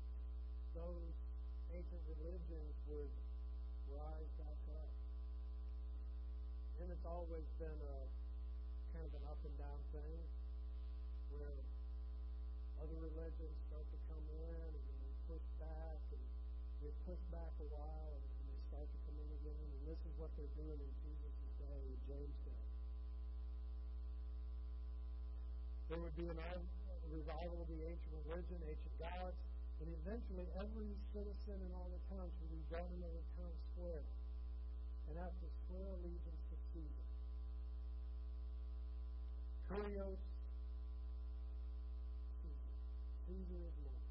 those 0.72 1.16
ancient 1.76 2.04
religions 2.16 2.76
would 2.88 3.12
rise 3.92 4.32
back 4.40 4.62
up. 4.72 4.92
And 6.80 6.88
it's 6.96 7.04
always 7.04 7.44
been 7.60 7.76
a 7.76 8.00
kind 8.96 9.04
of 9.04 9.12
an 9.20 9.24
up 9.28 9.42
and 9.44 9.56
down 9.60 9.80
thing 9.92 10.20
where 11.36 11.60
other 12.80 12.98
religions 13.04 13.63
push 17.14 17.30
back 17.30 17.54
a 17.62 17.68
while 17.70 18.10
and, 18.10 18.26
they 18.50 18.58
start 18.74 18.90
to 18.90 18.98
come 19.06 19.14
in 19.22 19.30
again. 19.38 19.54
And 19.54 19.86
this 19.86 20.02
is 20.02 20.14
what 20.18 20.34
they're 20.34 20.50
doing 20.58 20.82
in 20.82 20.94
Jesus' 21.06 21.54
day, 21.62 21.82
in 21.86 22.00
James' 22.10 22.42
day. 22.42 22.66
There 25.94 26.02
would 26.02 26.18
be 26.18 26.26
an 26.26 26.42
revival 27.14 27.62
of 27.62 27.70
the 27.70 27.78
ancient 27.86 28.14
religion, 28.26 28.58
ancient 28.66 28.98
gods, 28.98 29.38
and 29.78 29.94
eventually 30.02 30.50
every 30.58 30.90
citizen 31.14 31.58
in 31.62 31.70
all 31.78 31.86
the 31.94 32.02
towns 32.10 32.34
would 32.42 32.50
be 32.50 32.66
brought 32.74 32.90
into 32.90 33.06
the 33.06 33.26
town 33.38 33.54
square 33.78 34.02
and 35.06 35.14
have 35.22 35.38
to 35.38 35.48
swear 35.70 35.86
allegiance 36.02 36.42
to 36.50 36.58
Caesar. 36.74 37.06
Caesar. 39.70 40.10
Caesar 43.30 43.62
is 43.70 43.78
Lord. 43.86 44.04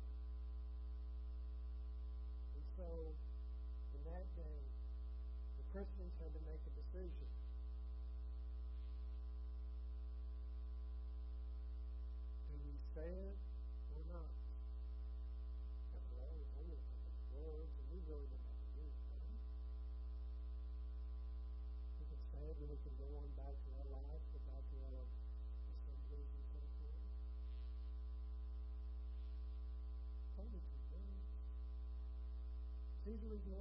And 2.54 2.64
so, 2.82 3.14
in 3.94 4.02
that 4.10 4.26
day, 4.34 4.58
the 5.54 5.64
Christians 5.70 6.10
had 6.18 6.34
to 6.34 6.42
make 6.42 6.58
a 6.66 6.72
decision. 6.74 7.30
Do 12.50 12.58
we 12.66 12.74
say 12.98 13.38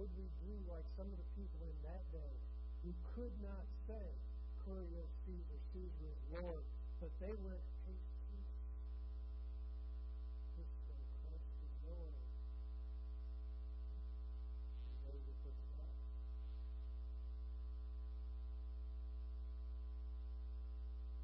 would 0.00 0.16
we 0.16 0.32
do 0.40 0.56
like 0.72 0.88
some 0.96 1.04
of 1.04 1.18
the 1.20 1.28
people 1.36 1.60
in 1.60 1.76
that 1.84 2.00
day 2.08 2.34
who 2.80 2.88
could 3.12 3.36
not 3.44 3.68
say, 3.84 4.08
Kyrios 4.64 5.12
Caesar, 5.28 5.60
Caesar 5.76 6.08
is 6.08 6.40
Lord, 6.40 6.64
but 7.04 7.12
they 7.20 7.36
went, 7.44 7.60
Hey, 7.84 8.00
Caesar, 8.32 8.64
this 10.56 10.64
is 10.72 10.88
our 10.88 11.04
Christ 11.20 11.52
is 11.52 11.74
Lord. 11.84 12.16
And 14.88 14.96
those 15.04 15.20
were 15.20 15.36
put 15.44 15.52
to 15.52 15.68
death. 15.76 16.00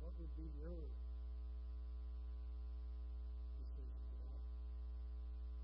What 0.05 0.13
would 0.21 0.37
be 0.37 0.53
your 0.61 0.85
decision 3.57 4.05
today? 4.13 4.45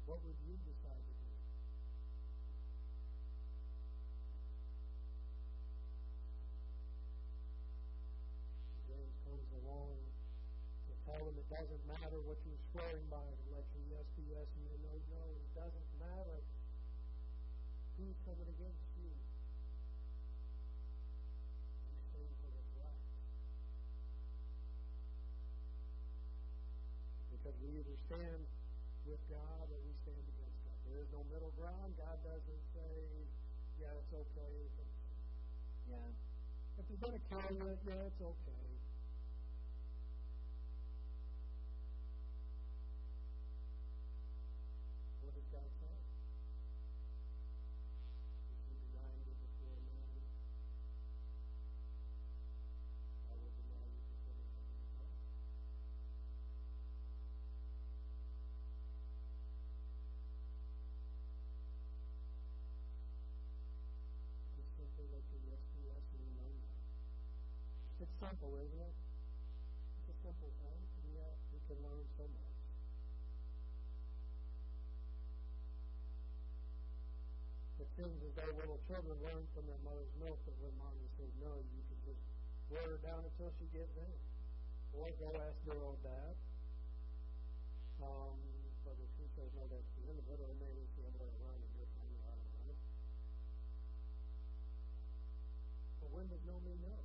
What 0.08 0.24
would 0.24 0.40
you 0.48 0.56
decide 0.64 0.96
to 0.96 1.12
do? 1.12 1.28
James 8.88 9.16
comes 9.24 9.48
along 9.64 9.96
to 10.86 10.92
tell 11.08 11.24
them 11.24 11.34
it 11.38 11.41
doesn't 11.52 11.84
matter 11.84 12.16
what 12.24 12.40
you're 12.48 12.64
swearing 12.72 13.04
by, 13.12 13.20
to 13.20 13.44
let 13.52 13.64
your 13.76 13.84
yes 13.92 14.06
be 14.16 14.24
yes 14.32 14.48
your 14.56 14.78
no 14.80 14.92
no. 15.12 15.22
It 15.36 15.52
doesn't 15.52 15.90
matter 16.00 16.40
who's 18.00 18.16
coming 18.24 18.48
against 18.48 18.88
you. 18.96 19.12
You 21.92 22.00
stand 22.08 22.32
for 22.40 22.48
what's 22.56 22.72
right. 22.80 23.04
Because 27.36 27.56
we 27.60 27.68
either 27.84 27.96
stand 28.08 28.42
with 29.04 29.20
God 29.28 29.66
or 29.68 29.80
we 29.84 29.92
stand 30.08 30.24
against 30.24 30.56
God. 30.64 30.78
There 30.88 31.00
is 31.04 31.10
no 31.12 31.20
middle 31.28 31.52
ground. 31.60 31.92
God 32.00 32.16
doesn't 32.24 32.64
say, 32.72 32.96
yeah, 33.76 33.92
it's 33.92 34.12
okay. 34.16 34.52
It's 34.56 34.78
okay. 34.80 35.04
Yeah. 35.92 36.08
If 36.80 36.84
you're 36.88 37.02
going 37.04 37.20
to 37.20 37.26
carry 37.28 37.60
it, 37.60 37.78
yeah, 37.84 38.08
it's 38.08 38.22
okay. 38.24 38.64
What 45.22 45.34
does 45.34 45.48
God 45.52 45.68
say? 45.80 45.96
If 48.50 48.60
you 48.68 48.76
deny 48.90 49.12
me 49.24 49.32
before 49.38 49.78
men, 49.86 50.14
I 53.30 53.34
will 53.38 53.54
deny 53.56 53.86
you 53.92 54.02
before 54.12 54.36
the 54.36 54.46
heavenly 54.52 54.88
God. 54.98 55.16
Just 64.56 64.70
simply 64.76 65.06
let 65.12 65.24
your 65.32 65.42
yes 65.48 65.62
be 65.72 65.80
yes 65.88 66.04
and 66.12 66.22
your 66.22 66.34
no 66.36 66.48
no. 66.48 66.70
It's 68.02 68.16
simple, 68.32 68.56
isn't 68.64 68.80
it? 68.80 68.96
It's 70.00 70.08
a 70.08 70.16
simple 70.24 70.48
thing, 70.64 70.80
and 70.80 71.06
yet 71.20 71.36
we 71.52 71.60
can 71.68 71.76
learn 71.84 72.00
so 72.16 72.24
much. 72.24 72.56
It 77.76 77.88
seems 77.92 78.16
as 78.24 78.32
though 78.32 78.56
little 78.56 78.80
children 78.88 79.20
learn 79.20 79.44
from 79.52 79.68
their 79.68 79.82
mother's 79.84 80.08
milk 80.16 80.40
that 80.48 80.56
when 80.64 80.72
mommy 80.80 81.04
says 81.20 81.28
no, 81.44 81.60
you 81.76 81.84
can 81.92 81.98
just 82.08 82.24
wear 82.72 82.96
her 82.96 83.00
down 83.04 83.20
until 83.20 83.52
she 83.60 83.68
gives 83.68 83.92
in. 84.00 84.16
Or 84.96 85.12
go 85.20 85.28
ask 85.36 85.58
their 85.68 85.76
old 85.84 86.00
dad. 86.00 86.32
Um, 88.00 88.40
but 88.80 88.96
if 88.96 89.12
he 89.20 89.28
says 89.36 89.52
no, 89.60 89.68
that's 89.68 89.92
the 90.00 90.08
end 90.08 90.16
of 90.24 90.26
it, 90.32 90.40
or 90.40 90.56
maybe 90.56 90.80
it's 90.80 90.96
the 90.96 91.04
other 91.04 91.20
way 91.20 91.32
around 91.36 91.60
and 91.60 91.72
you're 91.76 91.84
I 91.84 92.32
don't 92.32 92.48
know. 92.64 92.80
But 96.00 96.08
when 96.16 96.26
does 96.32 96.40
no 96.48 96.56
mean 96.64 96.80
no? 96.80 97.01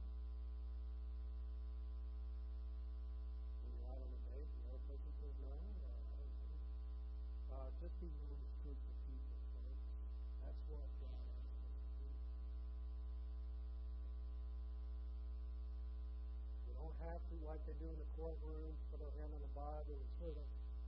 They 17.68 17.76
do 17.84 17.92
in 17.92 18.00
the 18.00 18.08
courtroom, 18.16 18.72
put 18.96 19.04
our 19.04 19.12
hand 19.20 19.36
on 19.36 19.44
the 19.44 19.52
Bible 19.52 20.00
and 20.00 20.08
swear 20.16 20.32
to 20.32 20.46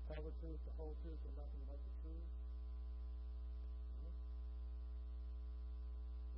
tell 0.08 0.24
the 0.24 0.32
truth, 0.40 0.64
the 0.64 0.72
whole 0.80 0.96
truth, 1.04 1.20
and 1.28 1.36
nothing 1.36 1.60
but 1.68 1.76
the 1.76 1.92
truth. 2.00 2.32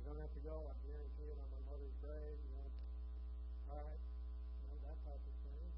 You 0.02 0.10
don't 0.10 0.18
have 0.18 0.34
to 0.34 0.42
go, 0.42 0.66
I 0.66 0.74
guarantee 0.82 1.30
it, 1.30 1.38
on 1.38 1.46
my 1.46 1.62
mother's 1.70 1.94
grave, 2.02 2.34
you 2.42 2.50
know. 2.58 2.66
All 3.70 3.86
right, 3.86 4.02
you 4.02 4.66
know, 4.66 4.82
that 4.82 4.98
type 5.06 5.22
of 5.22 5.36
thing. 5.46 5.70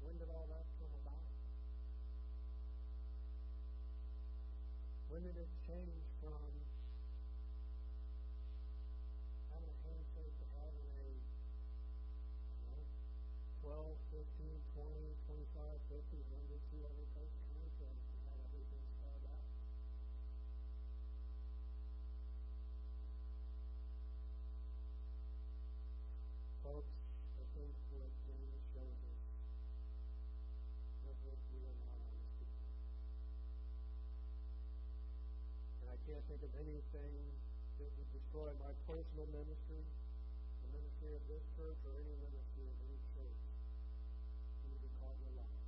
When 0.00 0.16
did 0.16 0.32
all 0.32 0.48
that 0.48 0.64
come 0.80 0.96
about? 1.04 1.28
When 5.12 5.28
did 5.28 5.36
it 5.36 5.52
change 5.68 6.08
from 6.24 6.40
having 9.52 9.68
a 9.68 9.78
handshake 9.84 10.34
to 10.40 10.46
having 10.56 10.88
a 11.04 11.12
you 11.12 12.68
know, 12.72 12.80
12, 13.60 13.92
15, 14.08 14.48
20, 14.72 15.04
25, 15.28 15.68
50, 15.92 16.16
100, 16.16 16.56
200 16.72 17.16
page 17.18 17.36
contract 17.52 18.00
to 18.08 18.16
how 18.24 18.40
everything 18.48 18.82
spelled 18.96 19.26
out? 19.28 19.44
Folks, 26.64 26.94
I 27.36 27.44
think 27.52 27.74
what 27.92 28.08
James 28.24 28.62
shows 28.72 29.00
us 29.10 29.20
is 31.10 31.18
that 31.28 31.38
we 31.50 31.60
are 31.66 31.78
not 31.84 31.98
honest 32.00 32.32
people. 32.40 32.72
And 35.84 35.92
I 35.92 35.96
can't 36.10 36.26
think 36.26 36.42
of 36.42 36.50
anything 36.58 37.14
that 37.78 37.86
would 37.86 38.10
destroy 38.10 38.50
my 38.58 38.74
personal 38.82 39.30
ministry, 39.30 39.78
the 39.78 40.68
ministry 40.74 41.14
of 41.14 41.22
this 41.30 41.38
church, 41.54 41.78
or 41.86 41.94
any 41.94 42.14
ministry 42.18 42.66
of 42.66 42.74
any 42.82 42.98
church 43.14 43.38
than 44.66 44.74
to 44.74 44.78
be 44.82 44.90
caught 44.98 45.14
in 45.14 45.30
a 45.30 45.32
lie. 45.38 45.62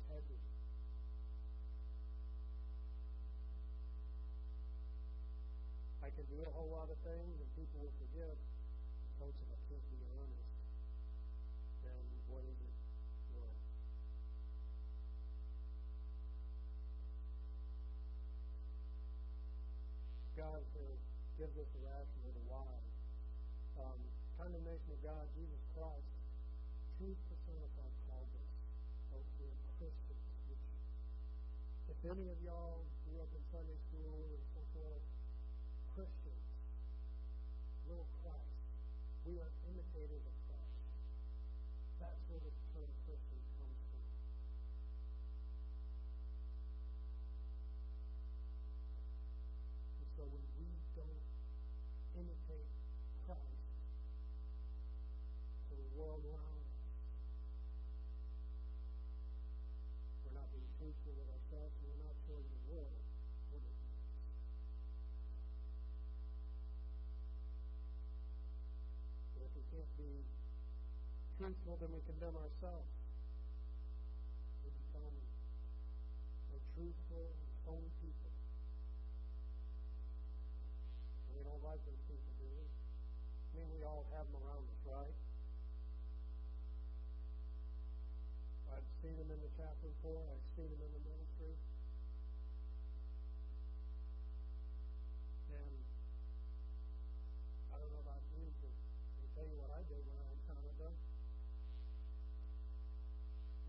Integrity. 0.00 0.48
I 6.00 6.08
can 6.08 6.24
do 6.24 6.40
a 6.40 6.52
whole 6.56 6.72
lot 6.72 6.88
of 6.88 6.96
things 7.04 7.36
and 7.36 7.48
people 7.52 7.84
will 7.84 7.96
forgive. 8.00 8.36
Folks, 9.20 9.36
if 9.44 9.48
I 9.52 9.60
can't 9.68 9.84
be 9.92 10.00
honest, 10.16 10.50
what 12.32 12.48
is 12.48 12.56
it 12.64 12.76
worth? 13.36 13.60
God 20.40 20.64
uh, 20.72 20.96
gives 21.40 21.56
us 21.56 21.72
the 21.72 21.80
ration 21.88 22.20
of 22.28 22.36
the 22.36 22.44
wise. 22.52 22.92
Um, 23.80 23.96
condemnation 24.36 24.92
of 24.92 25.00
God, 25.00 25.24
Jesus 25.32 25.56
Christ, 25.72 26.04
truth 27.00 27.16
personified 27.32 27.96
called 28.04 28.28
us. 28.28 28.52
Folks, 29.08 29.32
we're 29.40 29.56
Christians. 29.80 30.20
If 31.88 31.96
any 32.04 32.28
of 32.28 32.36
y'all 32.44 32.84
grew 33.08 33.24
up 33.24 33.32
in 33.32 33.40
Sunday 33.48 33.80
school 33.88 34.20
and 34.20 34.44
so 34.52 34.60
forth, 34.76 35.04
Christians, 35.96 36.44
little 37.88 38.04
Christ, 38.20 38.60
we 39.24 39.40
are 39.40 39.48
imitators 39.64 40.20
of 40.20 40.36
Christ. 40.44 40.76
That's 42.04 42.20
where 42.28 42.44
the 42.44 42.52
term 42.76 42.92
Christian 43.08 43.40
comes 43.56 43.80
from. 43.88 44.04
And 50.04 50.08
so 50.20 50.22
when 50.28 50.44
we 50.60 50.68
don't 51.00 51.30
imitate 52.20 52.68
Christ 53.26 53.64
to 55.68 55.74
the 55.78 55.88
world 55.96 56.20
around 56.26 56.52
us, 56.58 56.68
we're 60.26 60.36
not 60.36 60.48
being 60.52 60.68
truthful 60.76 61.14
with 61.16 61.28
ourselves 61.30 61.72
and 61.80 61.86
we're 61.88 62.04
not 62.04 62.16
showing 62.26 62.44
the 62.44 62.62
world 62.74 63.00
what 63.54 63.62
it 63.62 63.72
means. 63.72 64.04
But 69.32 69.40
if 69.46 69.52
we 69.54 69.62
can't 69.70 69.92
be 69.96 70.12
truthful, 71.50 71.74
then 71.82 71.90
we 71.90 71.98
condemn 72.06 72.38
ourselves. 72.38 72.86
We 74.62 74.70
become 74.70 75.10
untruthful 76.54 77.26
and 77.26 77.50
phony 77.66 77.90
people. 77.98 78.30
And 81.26 81.32
we 81.34 81.42
don't 81.42 81.58
like 81.66 81.82
those 81.82 81.98
people, 82.06 82.30
do 82.38 82.46
we? 82.54 82.62
I 82.62 83.50
mean, 83.58 83.66
we 83.66 83.82
all 83.82 84.06
have 84.14 84.30
them 84.30 84.38
around 84.46 84.62
us, 84.62 84.82
right? 84.94 85.16
I've 88.70 88.86
seen 89.02 89.18
them 89.18 89.34
in 89.34 89.42
the 89.42 89.50
chaplain 89.58 89.90
corps. 90.06 90.22
I've 90.30 90.46
seen 90.54 90.70
them 90.70 90.78
in 90.86 90.92
the 90.94 91.02
ministry. 91.02 91.54
And 95.50 95.74
I 97.74 97.82
don't 97.82 97.90
know 97.90 98.06
about 98.06 98.22
you, 98.38 98.46
but 98.62 98.70
I 98.70 99.18
can 99.18 99.26
tell 99.34 99.50
you 99.50 99.58
what 99.58 99.74
I 99.74 99.82
did 99.90 99.98
when 100.06 100.14
I 100.14 100.30
was 100.30 100.38
in 100.38 100.46
Canada. 100.46 100.94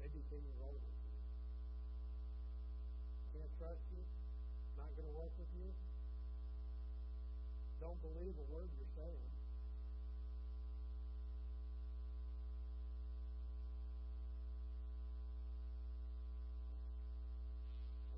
They 0.01 0.09
became 0.17 0.41
your 0.41 0.65
old 0.65 0.81
with 0.81 0.97
you. 1.05 1.13
Can't 3.37 3.50
trust 3.61 3.85
you. 3.93 4.01
Not 4.73 4.89
going 4.97 5.05
to 5.05 5.13
work 5.13 5.29
with 5.37 5.53
you. 5.53 5.69
Don't 7.77 8.01
believe 8.01 8.33
a 8.33 8.47
word 8.49 8.73
you're 8.73 8.95
saying. 8.97 9.29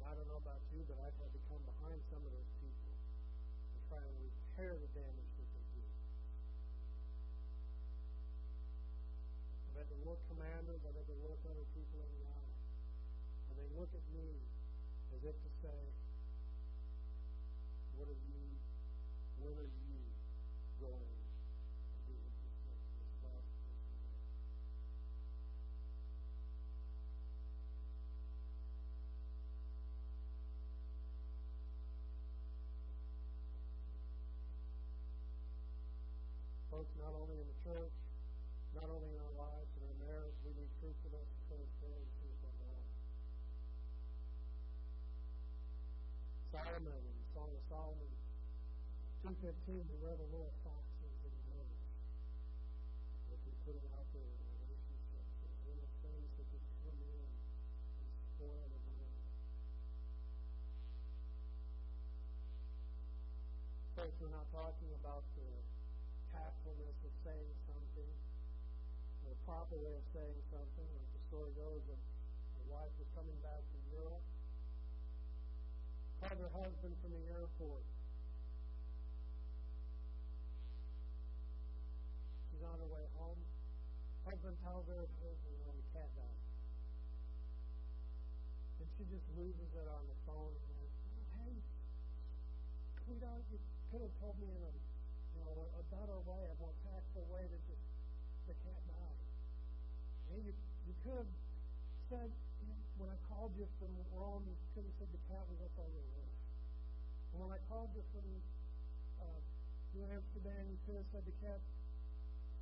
I 0.08 0.16
don't 0.16 0.32
know 0.32 0.39
about 0.39 0.64
you, 0.72 0.80
but 0.88 0.96
I've 1.04 1.18
had 1.20 1.32
to 1.36 1.41
come 1.52 1.60
behind 1.68 2.00
some 2.08 2.24
of 2.24 2.32
those 2.32 2.52
people 2.64 2.94
and 2.96 3.82
try 3.91 4.00
and 4.00 4.16
repair 4.24 4.80
the 4.80 4.91
damage 4.96 5.32
that 5.44 5.50
they 5.52 5.66
do. 5.76 5.84
I've 9.68 9.76
had 9.84 9.89
to 9.91 10.00
look 10.08 10.24
commanders, 10.32 10.80
I've 10.88 10.96
had 10.96 11.08
to 11.12 11.20
look 11.28 11.41
other 11.52 11.68
people 11.76 12.00
in 12.00 12.12
the 12.16 12.24
eye. 12.32 12.56
And 13.52 13.56
they 13.60 13.68
look 13.76 13.91
at 13.91 14.06
me 14.16 14.53
was 15.14 15.30
it 15.30 15.38
to 15.45 15.49
say, 15.61 15.82
what 17.93 18.09
are 18.09 18.22
you, 18.26 18.41
what 19.38 19.53
are 19.53 19.70
you 19.86 20.01
going 20.82 21.05
to 21.05 21.99
do 22.09 22.18
with 22.18 22.34
this 22.41 22.57
next 22.66 22.89
this 22.97 23.14
last? 23.22 23.45
Folks, 36.72 36.89
not 36.97 37.14
only 37.14 37.38
in 37.38 37.45
the 37.45 37.57
church, 37.61 38.03
Solomon 46.54 47.01
in 47.01 47.18
Song 47.34 47.49
of 47.49 47.66
Solomon 47.66 48.14
2.15, 49.26 49.74
we 49.74 49.97
read 50.06 50.22
a 50.22 50.30
little 50.30 50.54
foxes 50.62 51.18
in 51.26 51.34
marriage. 51.49 51.89
If 53.34 53.41
we 53.41 53.58
put 53.66 53.74
it 53.74 53.82
out 53.97 54.06
there 54.14 54.22
in 54.22 54.38
a 54.38 54.54
relationship, 54.62 55.26
there's 55.41 55.58
little 55.66 55.89
things 56.06 56.30
that 56.38 56.45
just 56.54 56.70
come 56.86 56.93
in 56.93 57.26
and 57.26 58.14
spoil 58.38 58.70
the 58.70 58.82
marriage. 58.86 59.34
Folks, 63.97 64.14
we're 64.22 64.38
not 64.38 64.45
talking 64.54 64.93
about 65.01 65.26
the 65.34 65.49
tactfulness 66.38 66.97
of 67.01 67.14
saying 67.26 67.54
something, 67.66 68.14
a 69.26 69.34
proper 69.49 69.74
way 69.82 69.97
of 69.97 70.06
saying 70.14 70.38
something. 70.54 70.86
Like 70.86 71.10
the 71.18 71.22
story 71.34 71.49
goes, 71.58 71.82
a 71.89 71.97
wife 72.70 72.93
was 73.01 73.10
coming 73.18 73.41
back 73.41 73.66
from 73.74 73.82
Europe, 73.89 74.22
called 76.24 76.39
her 76.39 76.53
husband 76.55 76.95
from 77.03 77.11
the 77.11 77.24
airport. 77.36 77.84
She's 82.47 82.63
on 82.63 82.80
her 82.80 82.88
way 82.88 83.03
home. 83.19 83.36
Husband 84.24 84.55
tells 84.63 84.88
her, 84.88 85.03
you 85.03 85.59
know, 85.67 85.76
the 85.76 85.88
cat 85.91 86.07
died. 86.15 86.41
And 88.80 88.88
she 88.95 89.03
just 89.11 89.28
loses 89.36 89.67
it 89.76 89.88
on 89.91 90.03
the 90.07 90.17
phone. 90.24 90.47
And 90.47 90.76
like, 90.80 90.95
oh, 91.11 91.24
hey, 91.43 91.55
sweetheart, 93.03 93.43
you 93.51 93.59
could 93.91 93.99
have 94.07 94.15
told 94.24 94.39
me 94.39 94.47
in 94.47 94.63
a 94.63 94.71
you 94.71 95.43
know, 95.43 95.59
a, 95.59 95.67
a 95.76 95.84
better 95.91 96.15
way, 96.24 96.39
a 96.47 96.55
more 96.61 96.71
tactful 96.88 97.28
way 97.28 97.43
to 97.43 97.57
just 97.67 97.84
the 98.47 98.55
cat 98.63 98.80
died. 98.88 99.19
And 100.32 100.39
you 100.47 100.53
you 100.88 100.95
could 101.03 101.19
have 101.19 101.34
said 102.07 102.32
you 102.32 102.32
know, 102.32 102.53
when 102.98 103.10
I 103.10 103.18
called 103.30 103.54
you 103.58 103.66
from 103.82 103.91
Rome, 104.14 104.46
you 104.46 104.58
could 104.74 104.86
have 104.86 104.96
said 105.02 105.10
the 105.10 105.24
cat 105.30 105.44
was 105.50 105.60
up 105.66 105.74
on 105.82 105.89
your 105.89 106.06
roof. 106.14 106.38
And 107.34 107.38
when 107.41 107.52
I 107.52 107.60
called 107.66 107.89
you 107.98 108.06
from 108.14 108.28
uh, 109.22 109.41
Amsterdam, 110.14 110.64
you 110.70 110.80
could 110.86 110.98
have 111.02 111.10
said 111.10 111.24
the 111.26 111.38
cat 111.41 111.62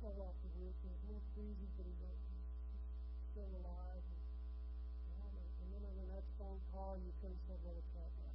fell 0.00 0.16
off 0.24 0.36
the 0.40 0.52
roof 0.56 0.76
and 0.82 0.90
was 0.92 1.02
more 1.12 1.24
queasy, 1.36 1.68
but 1.76 1.84
he's 1.84 2.00
still 3.32 3.50
alive. 3.60 4.04
And, 5.20 5.36
and 5.36 5.68
then 5.76 5.82
on 5.84 5.94
the 6.00 6.08
next 6.16 6.32
phone 6.40 6.60
call, 6.72 6.96
you 7.00 7.12
could 7.20 7.32
have 7.32 7.42
said, 7.48 7.58
well, 7.64 7.76
the 7.76 7.86
cat 7.92 8.10
died. 8.16 8.32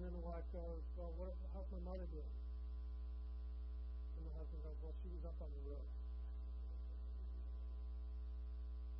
And 0.00 0.08
then 0.08 0.16
the 0.16 0.24
wife 0.24 0.48
goes, 0.48 0.80
Well, 0.96 1.12
what, 1.20 1.36
how's 1.52 1.68
my 1.68 1.92
mother 1.92 2.08
doing? 2.08 2.39
The 4.50 4.58
husband 4.58 4.62
goes, 4.66 4.78
Well, 4.82 4.94
was 5.14 5.24
up 5.26 5.38
on 5.42 5.50
the 5.54 5.62
roof. 5.70 5.90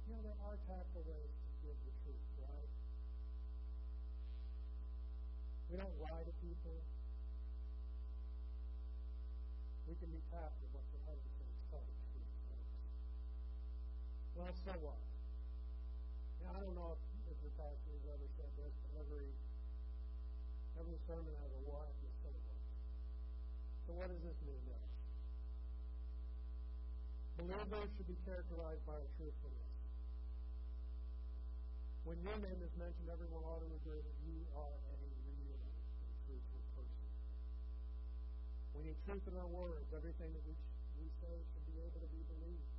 You 0.07 0.15
know, 0.15 0.23
there 0.23 0.41
are 0.47 0.57
tactful 0.67 1.03
ways 1.07 1.35
to 1.35 1.51
give 1.63 1.79
the 1.87 1.95
truth, 2.03 2.27
right? 2.39 2.71
We 5.71 5.75
don't 5.79 5.97
lie 6.03 6.23
to 6.23 6.35
people. 6.43 6.79
We 9.87 9.95
can 9.99 10.11
be 10.15 10.23
tactful, 10.31 10.69
but 10.71 10.87
the 10.95 11.01
husband 11.07 11.35
can 11.35 11.51
tell 11.71 11.83
the 11.83 11.97
truth. 12.15 12.35
Well, 14.39 14.55
so 14.55 14.73
what? 14.83 15.03
Now, 16.43 16.59
I 16.59 16.61
don't 16.63 16.75
know 16.75 16.95
if, 16.95 17.03
if 17.35 17.39
your 17.43 17.55
pastor 17.59 17.91
has 17.91 18.07
ever 18.07 18.27
said 18.39 18.51
this, 18.59 18.75
but 18.87 19.03
every 19.03 19.31
Every 20.81 20.97
sermon 21.05 21.29
has 21.45 21.53
a 21.53 21.61
what 21.69 21.93
and 21.93 22.09
a 22.09 22.13
so 22.25 22.33
what. 22.33 22.57
So 23.85 23.93
what 24.01 24.09
does 24.09 24.25
this 24.25 24.41
mean 24.49 24.50
then? 27.49 27.57
Believers 27.71 27.89
should 27.97 28.11
be 28.11 28.19
characterized 28.27 28.85
by 28.85 28.99
truthfulness. 29.17 29.71
When 32.05 32.19
your 32.25 32.37
name 32.41 32.61
is 32.61 32.73
mentioned, 32.77 33.09
everyone 33.09 33.45
ought 33.45 33.63
to 33.63 33.71
agree 33.81 34.01
that 34.01 34.19
you 34.25 34.41
are 34.57 34.73
a 34.73 34.95
real 35.01 35.61
and 35.61 36.13
truthful 36.27 36.65
person. 36.77 37.09
We 38.77 38.81
need 38.91 38.99
truth 39.05 39.25
in 39.29 39.37
our 39.37 39.53
words. 39.53 39.89
Everything 39.93 40.33
that 40.33 40.45
we, 40.45 40.55
we 41.01 41.07
say 41.21 41.35
should 41.55 41.67
be 41.69 41.77
able 41.81 42.01
to 42.01 42.11
be 42.11 42.23
believed. 42.29 42.73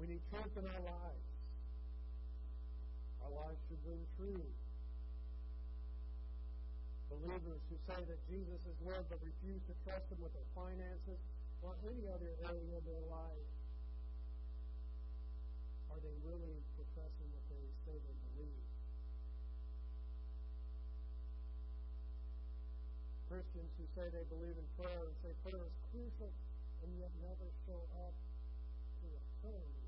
We 0.00 0.04
need 0.16 0.22
truth 0.32 0.54
in 0.56 0.64
our 0.64 0.82
lives. 0.84 1.26
Our 3.24 3.32
lives 3.36 3.60
should 3.68 3.80
bring 3.84 4.02
truth 4.16 4.56
believers 7.10 7.58
who 7.66 7.76
say 7.90 7.98
that 8.06 8.20
Jesus 8.30 8.62
is 8.70 8.76
Lord 8.86 9.02
but 9.10 9.18
refuse 9.18 9.58
to 9.66 9.74
trust 9.82 10.06
Him 10.14 10.22
with 10.22 10.30
their 10.30 10.46
finances 10.54 11.18
or 11.62 11.76
any 11.84 12.08
other 12.08 12.32
area 12.44 12.72
of 12.76 12.84
their 12.84 13.04
life, 13.10 13.48
are 15.92 16.00
they 16.00 16.16
really 16.24 16.56
professing 16.76 17.28
what 17.32 17.44
they 17.52 17.64
say 17.84 17.94
they 17.94 18.16
believe? 18.32 18.66
Christians 23.28 23.70
who 23.78 23.84
say 23.94 24.06
they 24.10 24.26
believe 24.26 24.56
in 24.58 24.68
prayer 24.80 25.04
and 25.06 25.14
say 25.22 25.30
prayer 25.46 25.62
is 25.62 25.76
crucial 25.92 26.32
and 26.82 26.90
yet 26.98 27.12
never 27.22 27.46
show 27.68 27.80
up 28.02 28.14
to 29.00 29.06
a 29.06 29.22
prayer 29.44 29.80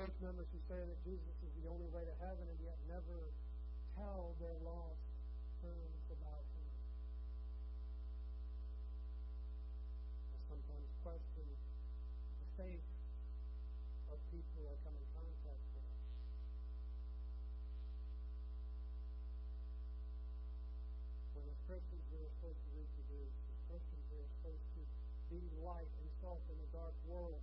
church 0.00 0.16
members 0.24 0.48
who 0.48 0.56
say 0.64 0.80
that 0.80 0.96
Jesus 1.04 1.36
is 1.44 1.52
the 1.60 1.68
only 1.68 1.84
way 1.92 2.00
to 2.00 2.16
heaven 2.24 2.40
and 2.48 2.60
yet 2.64 2.80
never 2.88 3.20
tell 4.00 4.32
their 4.40 4.56
lost 4.64 4.96
friends 5.60 6.04
about 6.08 6.40
him. 6.56 6.68
I 10.32 10.40
sometimes 10.48 10.88
question 11.04 11.44
the 11.52 12.49
faith 12.60 12.84
of 14.12 14.20
people 14.28 14.68
I 14.68 14.76
come 14.84 14.92
in 14.92 15.08
contact 15.16 15.64
with. 15.72 15.88
When 21.40 21.48
as 21.48 21.56
Christians 21.64 22.04
we 22.12 22.20
are 22.20 22.32
supposed 22.36 22.60
to 22.60 22.70
reproduce, 22.76 23.32
as 23.48 23.58
Christians 23.64 24.04
we 24.12 24.20
are 24.20 24.28
supposed 24.36 24.68
to 24.76 24.82
be 25.32 25.40
light 25.64 25.88
and 25.88 26.08
salt 26.20 26.44
in 26.52 26.60
a 26.60 26.68
dark 26.76 26.92
world. 27.08 27.40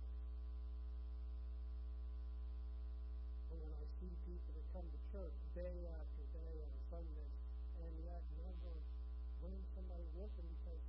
and 3.50 3.58
when 3.58 3.74
I 3.74 3.86
see 3.98 4.12
people 4.22 4.54
that 4.54 4.66
come 4.70 4.86
to 4.86 5.00
church 5.10 5.34
day 5.58 5.82
after 5.98 6.22
day 6.30 6.54
on 6.62 6.74
Sundays 6.94 7.34
and 7.80 7.92
yet 8.06 8.22
never 8.38 8.70
bring 9.42 9.58
somebody 9.74 10.06
with 10.14 10.30
them 10.38 10.46
because, 10.62 10.84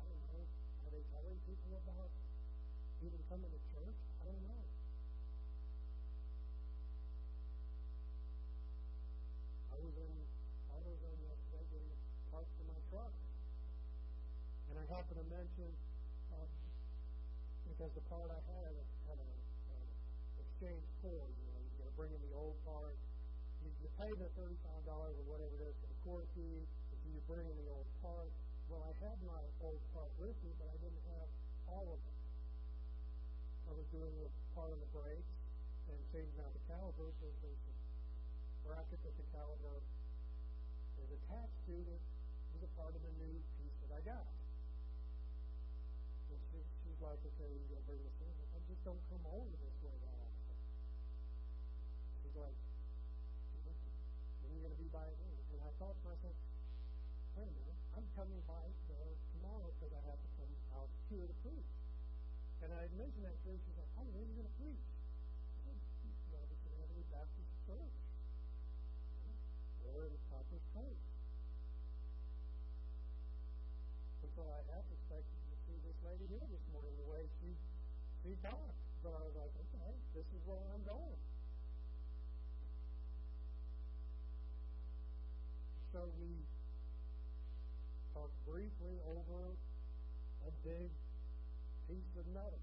I 0.00 0.08
don't 0.08 0.24
know, 0.30 0.40
are 0.88 0.92
they 0.94 1.04
telling 1.12 1.36
people 1.44 1.76
about 1.84 2.21
even 3.02 3.18
coming 3.26 3.50
to 3.50 3.60
church? 3.74 3.98
I 4.22 4.30
don't 4.30 4.44
know. 4.46 4.62
I 9.74 9.76
was 9.82 9.94
in 9.98 10.12
AutoZone 10.70 11.20
yesterday 11.26 11.64
getting 11.74 11.94
parts 12.30 12.50
for 12.54 12.64
my 12.70 12.78
truck. 12.94 13.10
And 14.70 14.78
I 14.78 14.84
happened 14.94 15.18
to 15.18 15.26
mention, 15.34 15.70
um, 16.30 16.46
because 17.66 17.90
the 17.98 18.06
part 18.06 18.30
I 18.30 18.38
had 18.38 18.70
had 19.10 19.18
a, 19.18 19.30
a 19.74 19.78
exchange 20.38 20.86
cord, 21.02 21.34
you 21.34 21.82
know, 21.82 21.90
bring 21.98 22.14
in 22.14 22.22
the 22.22 22.34
old 22.38 22.54
part. 22.62 22.94
You, 23.66 23.70
you 23.82 23.90
pay 23.98 24.14
the 24.14 24.30
$35 24.38 24.86
or 24.86 25.26
whatever 25.26 25.58
it 25.58 25.66
is 25.66 25.74
for 25.82 25.90
the 25.90 25.98
core 26.06 26.26
fee, 26.38 26.62
and 27.02 27.10
you 27.10 27.18
bring 27.26 27.42
in 27.50 27.56
the 27.66 27.68
old 27.74 27.90
part. 27.98 28.30
Well, 28.70 28.86
I 28.86 28.94
had 29.02 29.18
my 29.26 29.42
old 29.58 29.82
part 29.90 30.14
with 30.22 30.38
me, 30.46 30.54
but 30.62 30.70
I 30.70 30.78
didn't 30.78 31.02
have 31.18 31.28
all 31.66 31.98
of 31.98 31.98
it. 31.98 32.11
I 33.72 33.80
was 33.80 33.88
doing 33.88 34.12
a 34.20 34.28
part 34.52 34.68
of 34.68 34.76
the 34.84 34.90
brakes 34.92 35.32
and 35.88 35.96
changing 36.12 36.36
out 36.44 36.52
the 36.52 36.60
calipers. 36.68 37.16
There's 37.24 37.40
a 37.40 37.56
bracket 38.68 39.00
that 39.00 39.16
the 39.16 39.24
caliper 39.32 39.80
is 41.00 41.08
attached 41.08 41.56
to 41.72 41.76
that 41.80 42.02
was 42.52 42.68
a 42.68 42.72
part 42.76 42.92
of 42.92 43.00
the 43.00 43.14
new 43.16 43.32
piece 43.56 43.72
that 43.88 43.96
I 43.96 44.04
got. 44.04 44.28
And 46.28 46.36
she, 46.52 46.60
she's 46.84 47.00
like, 47.00 47.16
okay, 47.16 47.48
you're 47.48 47.72
going 47.72 47.80
to 47.80 47.88
bring 47.88 48.04
this 48.04 48.20
in. 48.20 48.36
I 48.52 48.60
just 48.68 48.84
don't 48.84 49.00
come 49.08 49.24
over 49.24 49.56
this 49.56 49.76
way 49.80 49.96
that 50.04 50.12
often 50.20 50.52
like, 52.44 52.58
when 54.44 54.52
are 54.52 54.56
you 54.56 54.62
going 54.68 54.76
to 54.76 54.82
be 54.84 54.92
by 54.92 55.08
then? 55.08 55.34
And 55.48 55.64
I 55.64 55.72
thought 55.80 55.96
to 55.96 56.04
myself, 56.12 56.36
wait 57.40 57.48
a 57.48 57.54
minute, 57.56 57.80
I'm 57.96 58.04
coming 58.20 58.40
by 58.44 58.68
there 58.92 59.16
tomorrow 59.32 59.72
because 59.80 59.96
I 59.96 60.02
have 60.12 60.20
to 60.20 60.30
come 60.36 60.52
out 60.76 60.92
here 61.08 61.24
to 61.24 61.36
preach. 61.40 61.71
And 62.62 62.70
I 62.70 62.86
mentioned 62.94 63.26
that 63.26 63.34
her. 63.42 63.58
She's 63.58 63.74
like, 63.74 63.90
oh, 63.98 64.06
when 64.14 64.22
are 64.22 64.28
you 64.30 64.38
going 64.38 64.46
to 64.46 64.58
preach? 64.62 64.86
I 65.66 65.74
Baptist 67.10 67.52
Church. 67.66 67.98
Or 69.90 70.06
in 70.06 70.14
Copper's 70.30 70.66
Place. 70.70 71.02
So 74.32 74.40
I 74.48 74.64
half 74.72 74.86
expected 74.88 75.38
to 75.44 75.56
see 75.68 75.76
this 75.84 75.98
lady 76.08 76.24
here 76.32 76.46
this 76.48 76.64
morning 76.72 76.94
the 76.96 77.04
way 77.10 77.28
she, 77.42 77.52
she 78.24 78.32
talked. 78.40 78.78
So 79.04 79.12
I 79.12 79.20
was 79.26 79.36
like, 79.36 79.52
okay, 79.52 79.92
this 80.16 80.24
is 80.24 80.40
where 80.48 80.62
I'm 80.72 80.80
going. 80.88 81.20
So 85.92 86.08
we 86.16 86.32
talked 88.16 88.38
briefly 88.48 88.96
over 89.04 89.52
a 90.48 90.50
big 90.64 90.88
of 92.18 92.26
metal. 92.34 92.62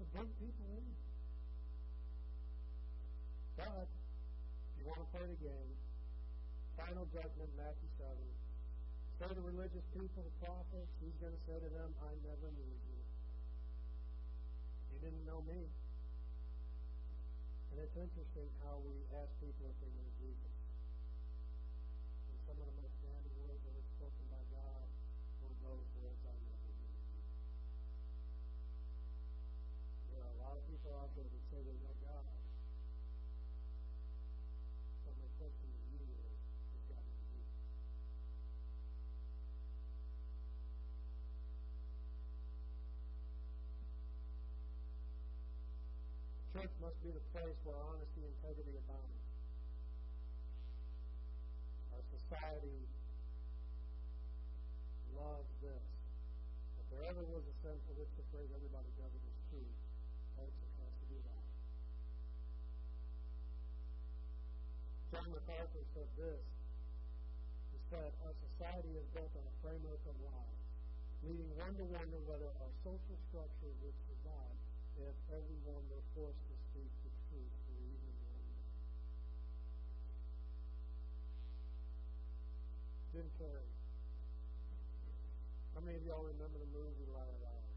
The 0.00 0.06
big 0.16 0.28
people 0.40 0.66
need. 0.76 0.96
But 3.56 3.88
if 3.88 4.72
you 4.80 4.84
want 4.88 5.00
to 5.00 5.08
play 5.12 5.26
the 5.28 5.40
game, 5.44 5.72
final 6.76 7.04
judgment, 7.12 7.50
Matthew 7.60 7.90
7. 8.00 8.08
Say 9.20 9.28
to 9.28 9.36
the 9.36 9.44
religious 9.44 9.84
people, 9.92 10.24
the 10.24 10.32
prophets, 10.40 10.92
he's 11.04 11.12
going 11.20 11.36
to 11.36 11.42
say 11.44 11.60
to 11.60 11.68
them, 11.76 11.92
I 12.00 12.12
never 12.24 12.48
knew 12.56 12.72
you. 12.88 12.98
You 14.96 14.98
didn't 15.04 15.24
know 15.28 15.44
me. 15.44 15.68
And 17.70 17.76
it's 17.84 17.96
interesting 18.00 18.48
how 18.64 18.80
we 18.80 18.96
ask 19.20 19.28
people 19.44 19.68
if 19.68 19.76
they 19.84 19.92
know 19.92 20.08
Jesus. 20.18 20.54
And 22.32 22.36
some 22.48 22.56
of 22.58 22.66
the 22.66 22.76
most 22.80 22.96
standing 22.98 23.36
words 23.44 23.60
that 23.62 23.76
are 23.76 23.88
spoken 24.00 24.24
by 24.32 24.42
God 24.56 24.88
were 25.44 25.54
those 25.68 25.86
words, 26.00 26.20
I 26.24 26.34
never 26.34 26.72
knew 26.80 26.96
you. 27.12 27.22
There 30.16 30.24
are 30.24 30.32
a 30.32 30.38
lot 30.48 30.56
of 30.58 30.64
people 30.64 30.96
out 30.96 31.12
there 31.14 31.28
that 31.28 31.44
say 31.52 31.60
they 31.60 31.78
know 31.78 31.94
God. 32.02 32.24
But 35.06 35.14
my 35.20 35.30
question 35.38 35.68
to 35.70 35.82
you 35.94 36.02
is, 36.10 36.40
is 36.74 36.82
God 36.90 37.06
know 37.06 37.22
you? 37.38 37.46
Church 46.60 46.92
must 46.92 47.00
be 47.00 47.08
the 47.08 47.24
place 47.32 47.56
where 47.64 47.80
honesty 47.88 48.20
and 48.20 48.36
integrity 48.36 48.76
abound. 48.84 49.16
Our 51.96 52.04
society 52.12 52.84
loves 55.16 55.48
this. 55.64 55.86
If 56.76 56.84
there 56.92 57.08
ever 57.08 57.24
was 57.32 57.48
a 57.48 57.56
sense 57.64 57.80
for 57.88 57.96
which 57.96 58.12
to 58.12 58.22
phrase 58.28 58.52
everybody 58.52 58.92
does 59.00 59.08
it 59.08 59.24
as 59.24 59.38
true, 59.48 59.72
it 60.44 60.52
has 60.52 60.92
to 61.00 61.06
be 61.08 61.16
that. 61.24 61.44
John 65.16 65.32
MacArthur 65.32 65.84
said 65.96 66.12
this. 66.20 66.44
He 67.72 67.80
said, 67.88 68.12
Our 68.28 68.36
society 68.36 69.00
is 69.00 69.08
built 69.16 69.32
on 69.32 69.48
a 69.48 69.54
framework 69.64 70.04
of 70.04 70.16
lies, 70.28 70.60
leading 71.24 71.48
one 71.56 71.72
to 71.80 71.88
wonder 71.88 72.20
whether 72.28 72.52
our 72.52 72.72
social 72.84 73.16
structure 73.32 73.72
would 73.80 73.96
survive 74.12 74.60
if 75.00 75.16
everyone 75.32 75.84
were 75.88 76.04
forced 76.12 76.44
to 76.44 76.54
speak 76.68 76.92
the 77.00 77.12
truth 77.28 77.54
for 77.64 77.76
even 77.80 78.12
one. 78.28 78.44
Jim 83.16 83.28
Carrey. 83.40 83.72
How 85.74 85.80
many 85.80 85.96
of 85.96 86.04
y'all 86.04 86.26
remember 86.28 86.60
the 86.60 86.70
movie 86.76 87.08
Liar 87.08 87.38
Liar? 87.40 87.68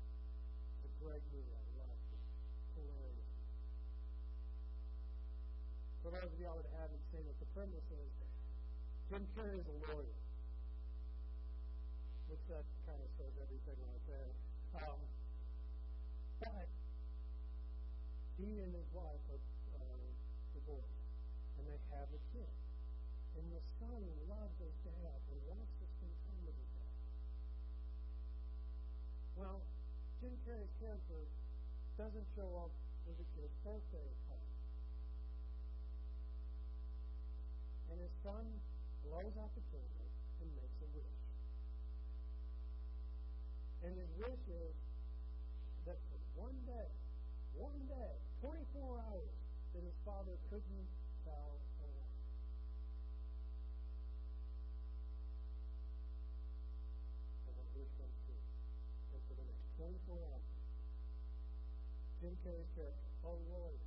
A 0.83 0.91
great 0.99 1.23
movie. 1.31 1.55
I 1.55 1.63
loved 1.79 2.07
it. 2.11 2.23
Hilarious. 2.75 3.31
For 6.03 6.11
those 6.11 6.27
of 6.27 6.39
y'all 6.43 6.59
that 6.59 6.67
haven't 6.75 7.03
seen 7.15 7.23
it, 7.23 7.37
the 7.39 7.47
premise 7.55 7.87
is 7.87 8.11
Jim 9.07 9.23
Carrey 9.31 9.63
is 9.63 9.67
a 9.71 9.77
lawyer. 9.87 10.19
Which 12.27 12.43
that 12.51 12.67
kind 12.83 12.99
of 12.99 13.09
says 13.15 13.31
everything 13.39 13.79
right 13.87 14.05
there. 14.11 14.31
Um, 14.83 14.99
but 16.43 16.67
he 18.43 18.59
and 18.59 18.75
his 18.75 18.89
wife 18.91 19.23
are 19.31 19.39
uh, 19.79 20.03
divorced, 20.51 21.07
and 21.55 21.63
they 21.63 21.79
have 21.95 22.11
a 22.11 22.21
kid. 22.35 22.51
And 23.39 23.45
the 23.55 23.63
son 23.79 24.03
loves 24.27 24.55
his 24.59 24.75
dad 24.83 25.19
and 25.31 25.39
wants 25.47 25.71
to 25.79 25.85
spend 25.87 26.11
time 26.27 26.43
with 26.43 26.57
his 26.59 26.71
dad. 26.75 26.93
Well, 29.39 29.59
Jim 30.19 30.35
Carrey's 30.43 30.75
character 30.83 31.23
doesn't 31.95 32.27
show 32.35 32.51
up 32.67 32.73
for 33.07 33.15
the 33.15 33.25
kid's 33.31 33.55
birthday 33.63 34.11
party. 34.27 34.53
And 37.95 37.97
his 38.03 38.13
son 38.27 38.43
blows 39.07 39.35
out 39.39 39.51
the 39.55 39.63
candle 39.71 40.09
and 40.43 40.47
makes 40.59 40.79
a 40.83 40.89
wish. 40.91 41.19
And 43.87 43.93
his 43.95 44.11
wish 44.19 44.43
is 44.51 44.75
that 45.87 45.99
one 46.35 46.55
day, 46.67 46.91
one 47.55 47.79
day, 47.87 48.15
24 48.43 48.99
hours, 49.07 49.31
that 49.71 49.87
his 49.87 49.95
father 50.03 50.35
couldn't 50.51 50.87
tell 51.23 51.55
a 51.79 51.87
lie. 51.95 52.11
And 57.47 57.55
wish 57.71 57.87
comes 57.95 58.19
true. 58.27 58.43
And 59.15 59.23
for 59.31 59.39
the 59.39 59.47
next 59.47 59.63
24 59.79 60.19
hours, 60.27 60.43
Jim 62.19 62.35
Carrey's 62.43 62.67
character, 62.75 62.99
oh, 63.23 63.31
a 63.31 63.47
lawyer, 63.47 63.82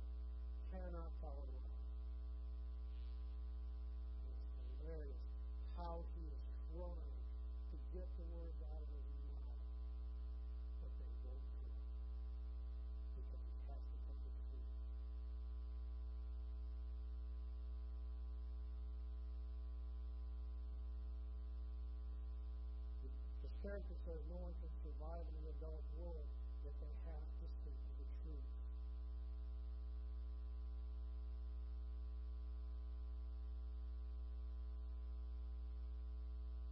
the 23.77 23.83
character 23.85 24.09
says 24.09 24.17
no 24.33 24.41
one 24.41 24.57
can 24.57 24.73
survive 24.81 25.21
in 25.21 25.37
an 25.37 25.53
adult 25.53 25.85
world 26.01 26.25
if 26.65 26.73
they 26.81 26.89
have 27.05 27.21
to 27.21 27.45
speak 27.61 27.77
the 28.01 28.09
truth. 28.25 28.49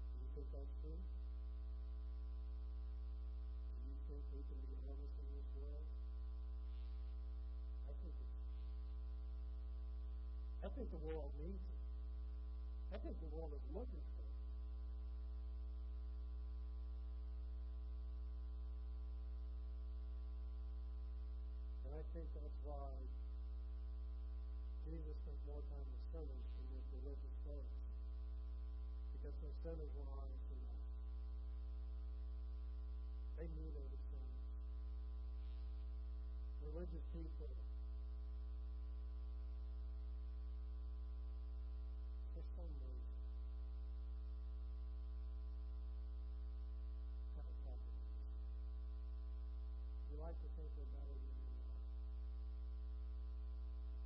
Do 0.10 0.18
you 0.18 0.30
think 0.34 0.50
that's 0.50 0.74
true? 0.82 0.98
Do 3.78 3.86
you 3.86 4.02
think 4.10 4.26
we 4.34 4.42
can 4.50 4.58
be 4.66 4.74
honest 4.90 5.14
in 5.22 5.30
this 5.30 5.50
world? 5.62 5.86
I 7.86 7.94
think 8.02 8.18
it's, 8.18 8.42
I 10.66 10.74
think 10.74 10.90
the 10.90 11.06
world 11.06 11.30
needs 11.38 11.70
it. 11.70 11.82
I 12.90 12.98
think 12.98 13.14
the 13.22 13.30
world 13.30 13.54
is 13.54 13.62
looking 13.70 14.02
for 14.18 14.26
it. 14.26 14.34
And 21.86 21.94
I 21.94 22.02
think 22.16 22.32
that's 22.32 22.60
why 22.64 22.96
Jesus 24.88 25.20
spent 25.20 25.36
more 25.44 25.60
time 25.68 25.84
with 25.84 26.00
sinners 26.16 26.48
than 26.56 26.64
with 26.72 26.88
religious 27.04 27.36
folks. 27.44 27.76
Because 29.12 29.36
the 29.44 29.52
sinners 29.60 29.92
were 30.00 30.08
honest 30.16 30.48
enough. 30.48 30.80
They 33.36 33.52
knew 33.52 33.68
they 33.68 33.84
were 33.84 34.00
sinners. 34.08 34.48
Religious 36.72 37.04
people, 37.12 37.52
for 42.32 42.44
some 42.56 42.72
reason, 42.80 43.20
have 47.36 47.44
a 47.44 47.56
problem 47.60 47.92
with 47.92 48.08
this. 48.24 48.40
We 50.08 50.24
like 50.24 50.40
to 50.40 50.50
think 50.56 50.72
we're 50.80 50.88
better 50.96 51.12
than 51.12 51.36
we 51.44 51.52
are. 51.52 51.76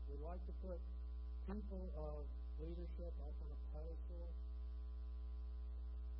We 0.09 0.17
like 0.29 0.45
to 0.45 0.53
put 0.61 0.77
people 1.49 1.89
of 1.97 2.21
leadership 2.61 3.09
up 3.25 3.33
on 3.41 3.49
a 3.49 3.59
pedestal 3.73 4.29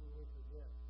when 0.02 0.10
we 0.18 0.26
forget 0.34 0.89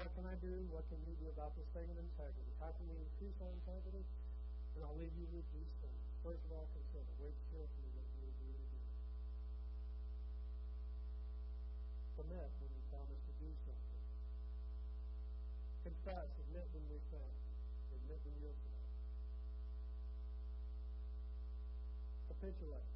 what 0.00 0.16
can 0.16 0.24
I 0.24 0.36
do? 0.40 0.64
What 0.72 0.88
can 0.88 0.96
you 1.04 1.12
do 1.20 1.28
about 1.28 1.52
this 1.60 1.68
thing 1.76 1.84
of 1.84 1.98
integrity? 2.00 2.48
How 2.56 2.72
can 2.72 2.88
we 2.88 2.96
increase 2.96 3.36
our 3.44 3.52
integrity? 3.52 4.00
And 4.72 4.80
I'll 4.80 4.96
leave 4.96 5.12
you 5.12 5.28
with 5.28 5.44
these 5.52 5.68
things. 5.84 6.00
First 6.24 6.40
of 6.48 6.56
all, 6.56 6.64
consider. 6.72 7.12
Wait 7.20 7.36
carefully 7.52 7.90
what 7.92 8.08
you 8.16 8.32
do 8.32 8.48
to 8.48 8.64
do. 8.64 8.80
Commit 12.16 12.48
when 12.64 12.72
you 12.72 12.82
promise 12.88 13.20
to 13.28 13.34
do 13.44 13.50
something. 13.68 14.04
Confess. 15.84 16.32
Admit 16.48 16.64
when 16.72 16.84
we 16.88 16.96
fail. 17.12 17.34
Admit 17.92 18.24
when 18.24 18.36
you're 18.40 18.56
failed. 18.56 18.88
Capitulate. 22.32 22.88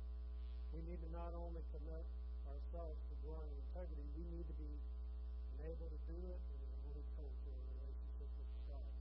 We 0.72 0.80
need 0.88 1.04
to 1.04 1.10
not 1.12 1.36
only 1.36 1.60
commit 1.68 2.08
ourselves 2.48 2.96
to 3.12 3.14
growing 3.20 3.52
integrity, 3.68 4.08
we 4.16 4.24
need 4.32 4.48
to 4.48 4.56
be 4.56 4.72
able 5.64 5.88
to 5.88 6.00
do 6.04 6.18
it 6.28 6.40
and 6.52 6.60
it 6.60 6.72
only 6.84 7.04
comes 7.16 7.32
through 7.40 7.56
a 7.56 7.64
relationship 7.72 8.28
with 8.36 8.50
Christ. 8.68 9.00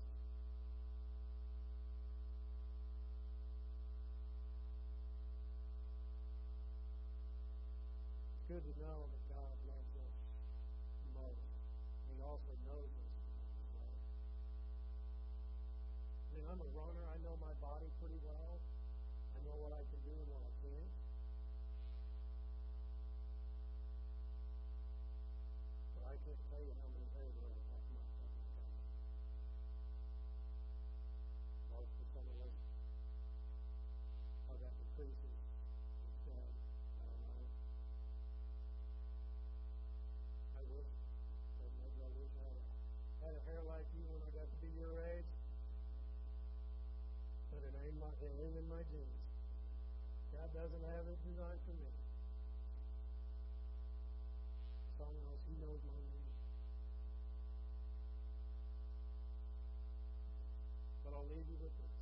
It's 8.39 8.42
good 8.53 8.69
to 8.69 8.85
know 8.85 9.09
that 9.09 9.23
God 9.33 9.55
loves 9.65 9.93
us 9.97 10.13
most. 11.17 11.41
He 12.05 12.21
also 12.21 12.53
knows 12.69 12.85
us 12.85 13.13
well. 13.73 13.97
I 16.21 16.29
mean, 16.37 16.45
I'm 16.45 16.61
a 16.61 16.69
runner. 16.77 17.01
I 17.01 17.17
know 17.25 17.33
my 17.41 17.49
body 17.57 17.89
pretty 17.97 18.21
well. 18.21 18.61
I 19.33 19.41
know 19.41 19.57
what 19.57 19.73
I 19.73 19.81
can 19.89 20.02
genes. 48.91 49.23
God 50.33 50.49
doesn't 50.53 50.83
have 50.83 51.05
it 51.07 51.19
designed 51.23 51.61
for 51.63 51.75
me. 51.77 51.91
Someone 54.97 55.25
else, 55.29 55.43
He 55.47 55.55
knows 55.61 55.79
my 55.87 55.93
name. 55.93 56.31
But 61.03 61.13
I'll 61.13 61.27
leave 61.29 61.47
you 61.47 61.57
with 61.61 61.75
this. 61.77 61.95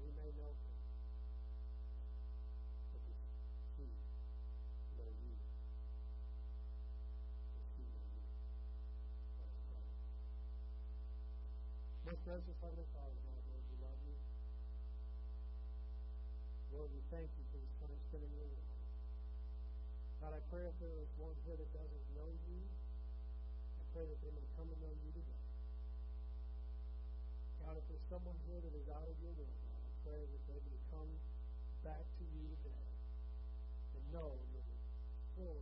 We 0.00 0.08
may 0.16 0.30
know 0.36 0.52
Him, 0.52 0.76
but 2.92 3.00
does 3.04 3.20
He 3.76 3.84
know 4.96 5.10
you? 5.20 5.34
Does 7.54 7.68
He 7.76 7.84
know 7.84 8.06
you? 8.16 8.24
Most 12.06 12.20
gracious 12.24 12.58
Heavenly 12.60 12.88
Father, 12.92 13.29
Lord, 16.80 16.96
we 16.96 17.04
thank 17.12 17.28
you 17.36 17.44
for 17.52 17.60
this 17.60 17.76
time 17.76 17.92
spent 18.08 18.24
in 18.24 18.32
your. 18.40 18.48
God, 20.24 20.32
I 20.32 20.40
pray 20.48 20.64
if 20.64 20.72
there 20.80 20.96
is 20.96 21.12
one 21.20 21.36
here 21.44 21.52
that 21.52 21.68
doesn't 21.76 22.06
know 22.16 22.24
you, 22.48 22.56
I 23.76 23.84
pray 23.92 24.08
that 24.08 24.16
they 24.24 24.32
may 24.32 24.48
come 24.56 24.64
to 24.64 24.78
know 24.80 24.88
you 24.88 25.12
today. 25.12 25.44
God, 27.60 27.76
if 27.76 27.84
there's 27.84 28.06
someone 28.08 28.32
here 28.48 28.64
that 28.64 28.72
is 28.72 28.88
out 28.96 29.04
of 29.04 29.12
your 29.20 29.28
will, 29.36 29.52
God, 29.60 29.76
I 29.76 29.92
pray 30.08 30.24
that 30.24 30.42
they 30.48 30.56
may 30.56 30.80
come 30.88 31.12
back 31.84 32.00
to 32.00 32.24
you 32.32 32.48
today 32.64 32.88
and 34.00 34.02
know 34.16 34.40
you're 34.48 34.64
full 35.36 35.60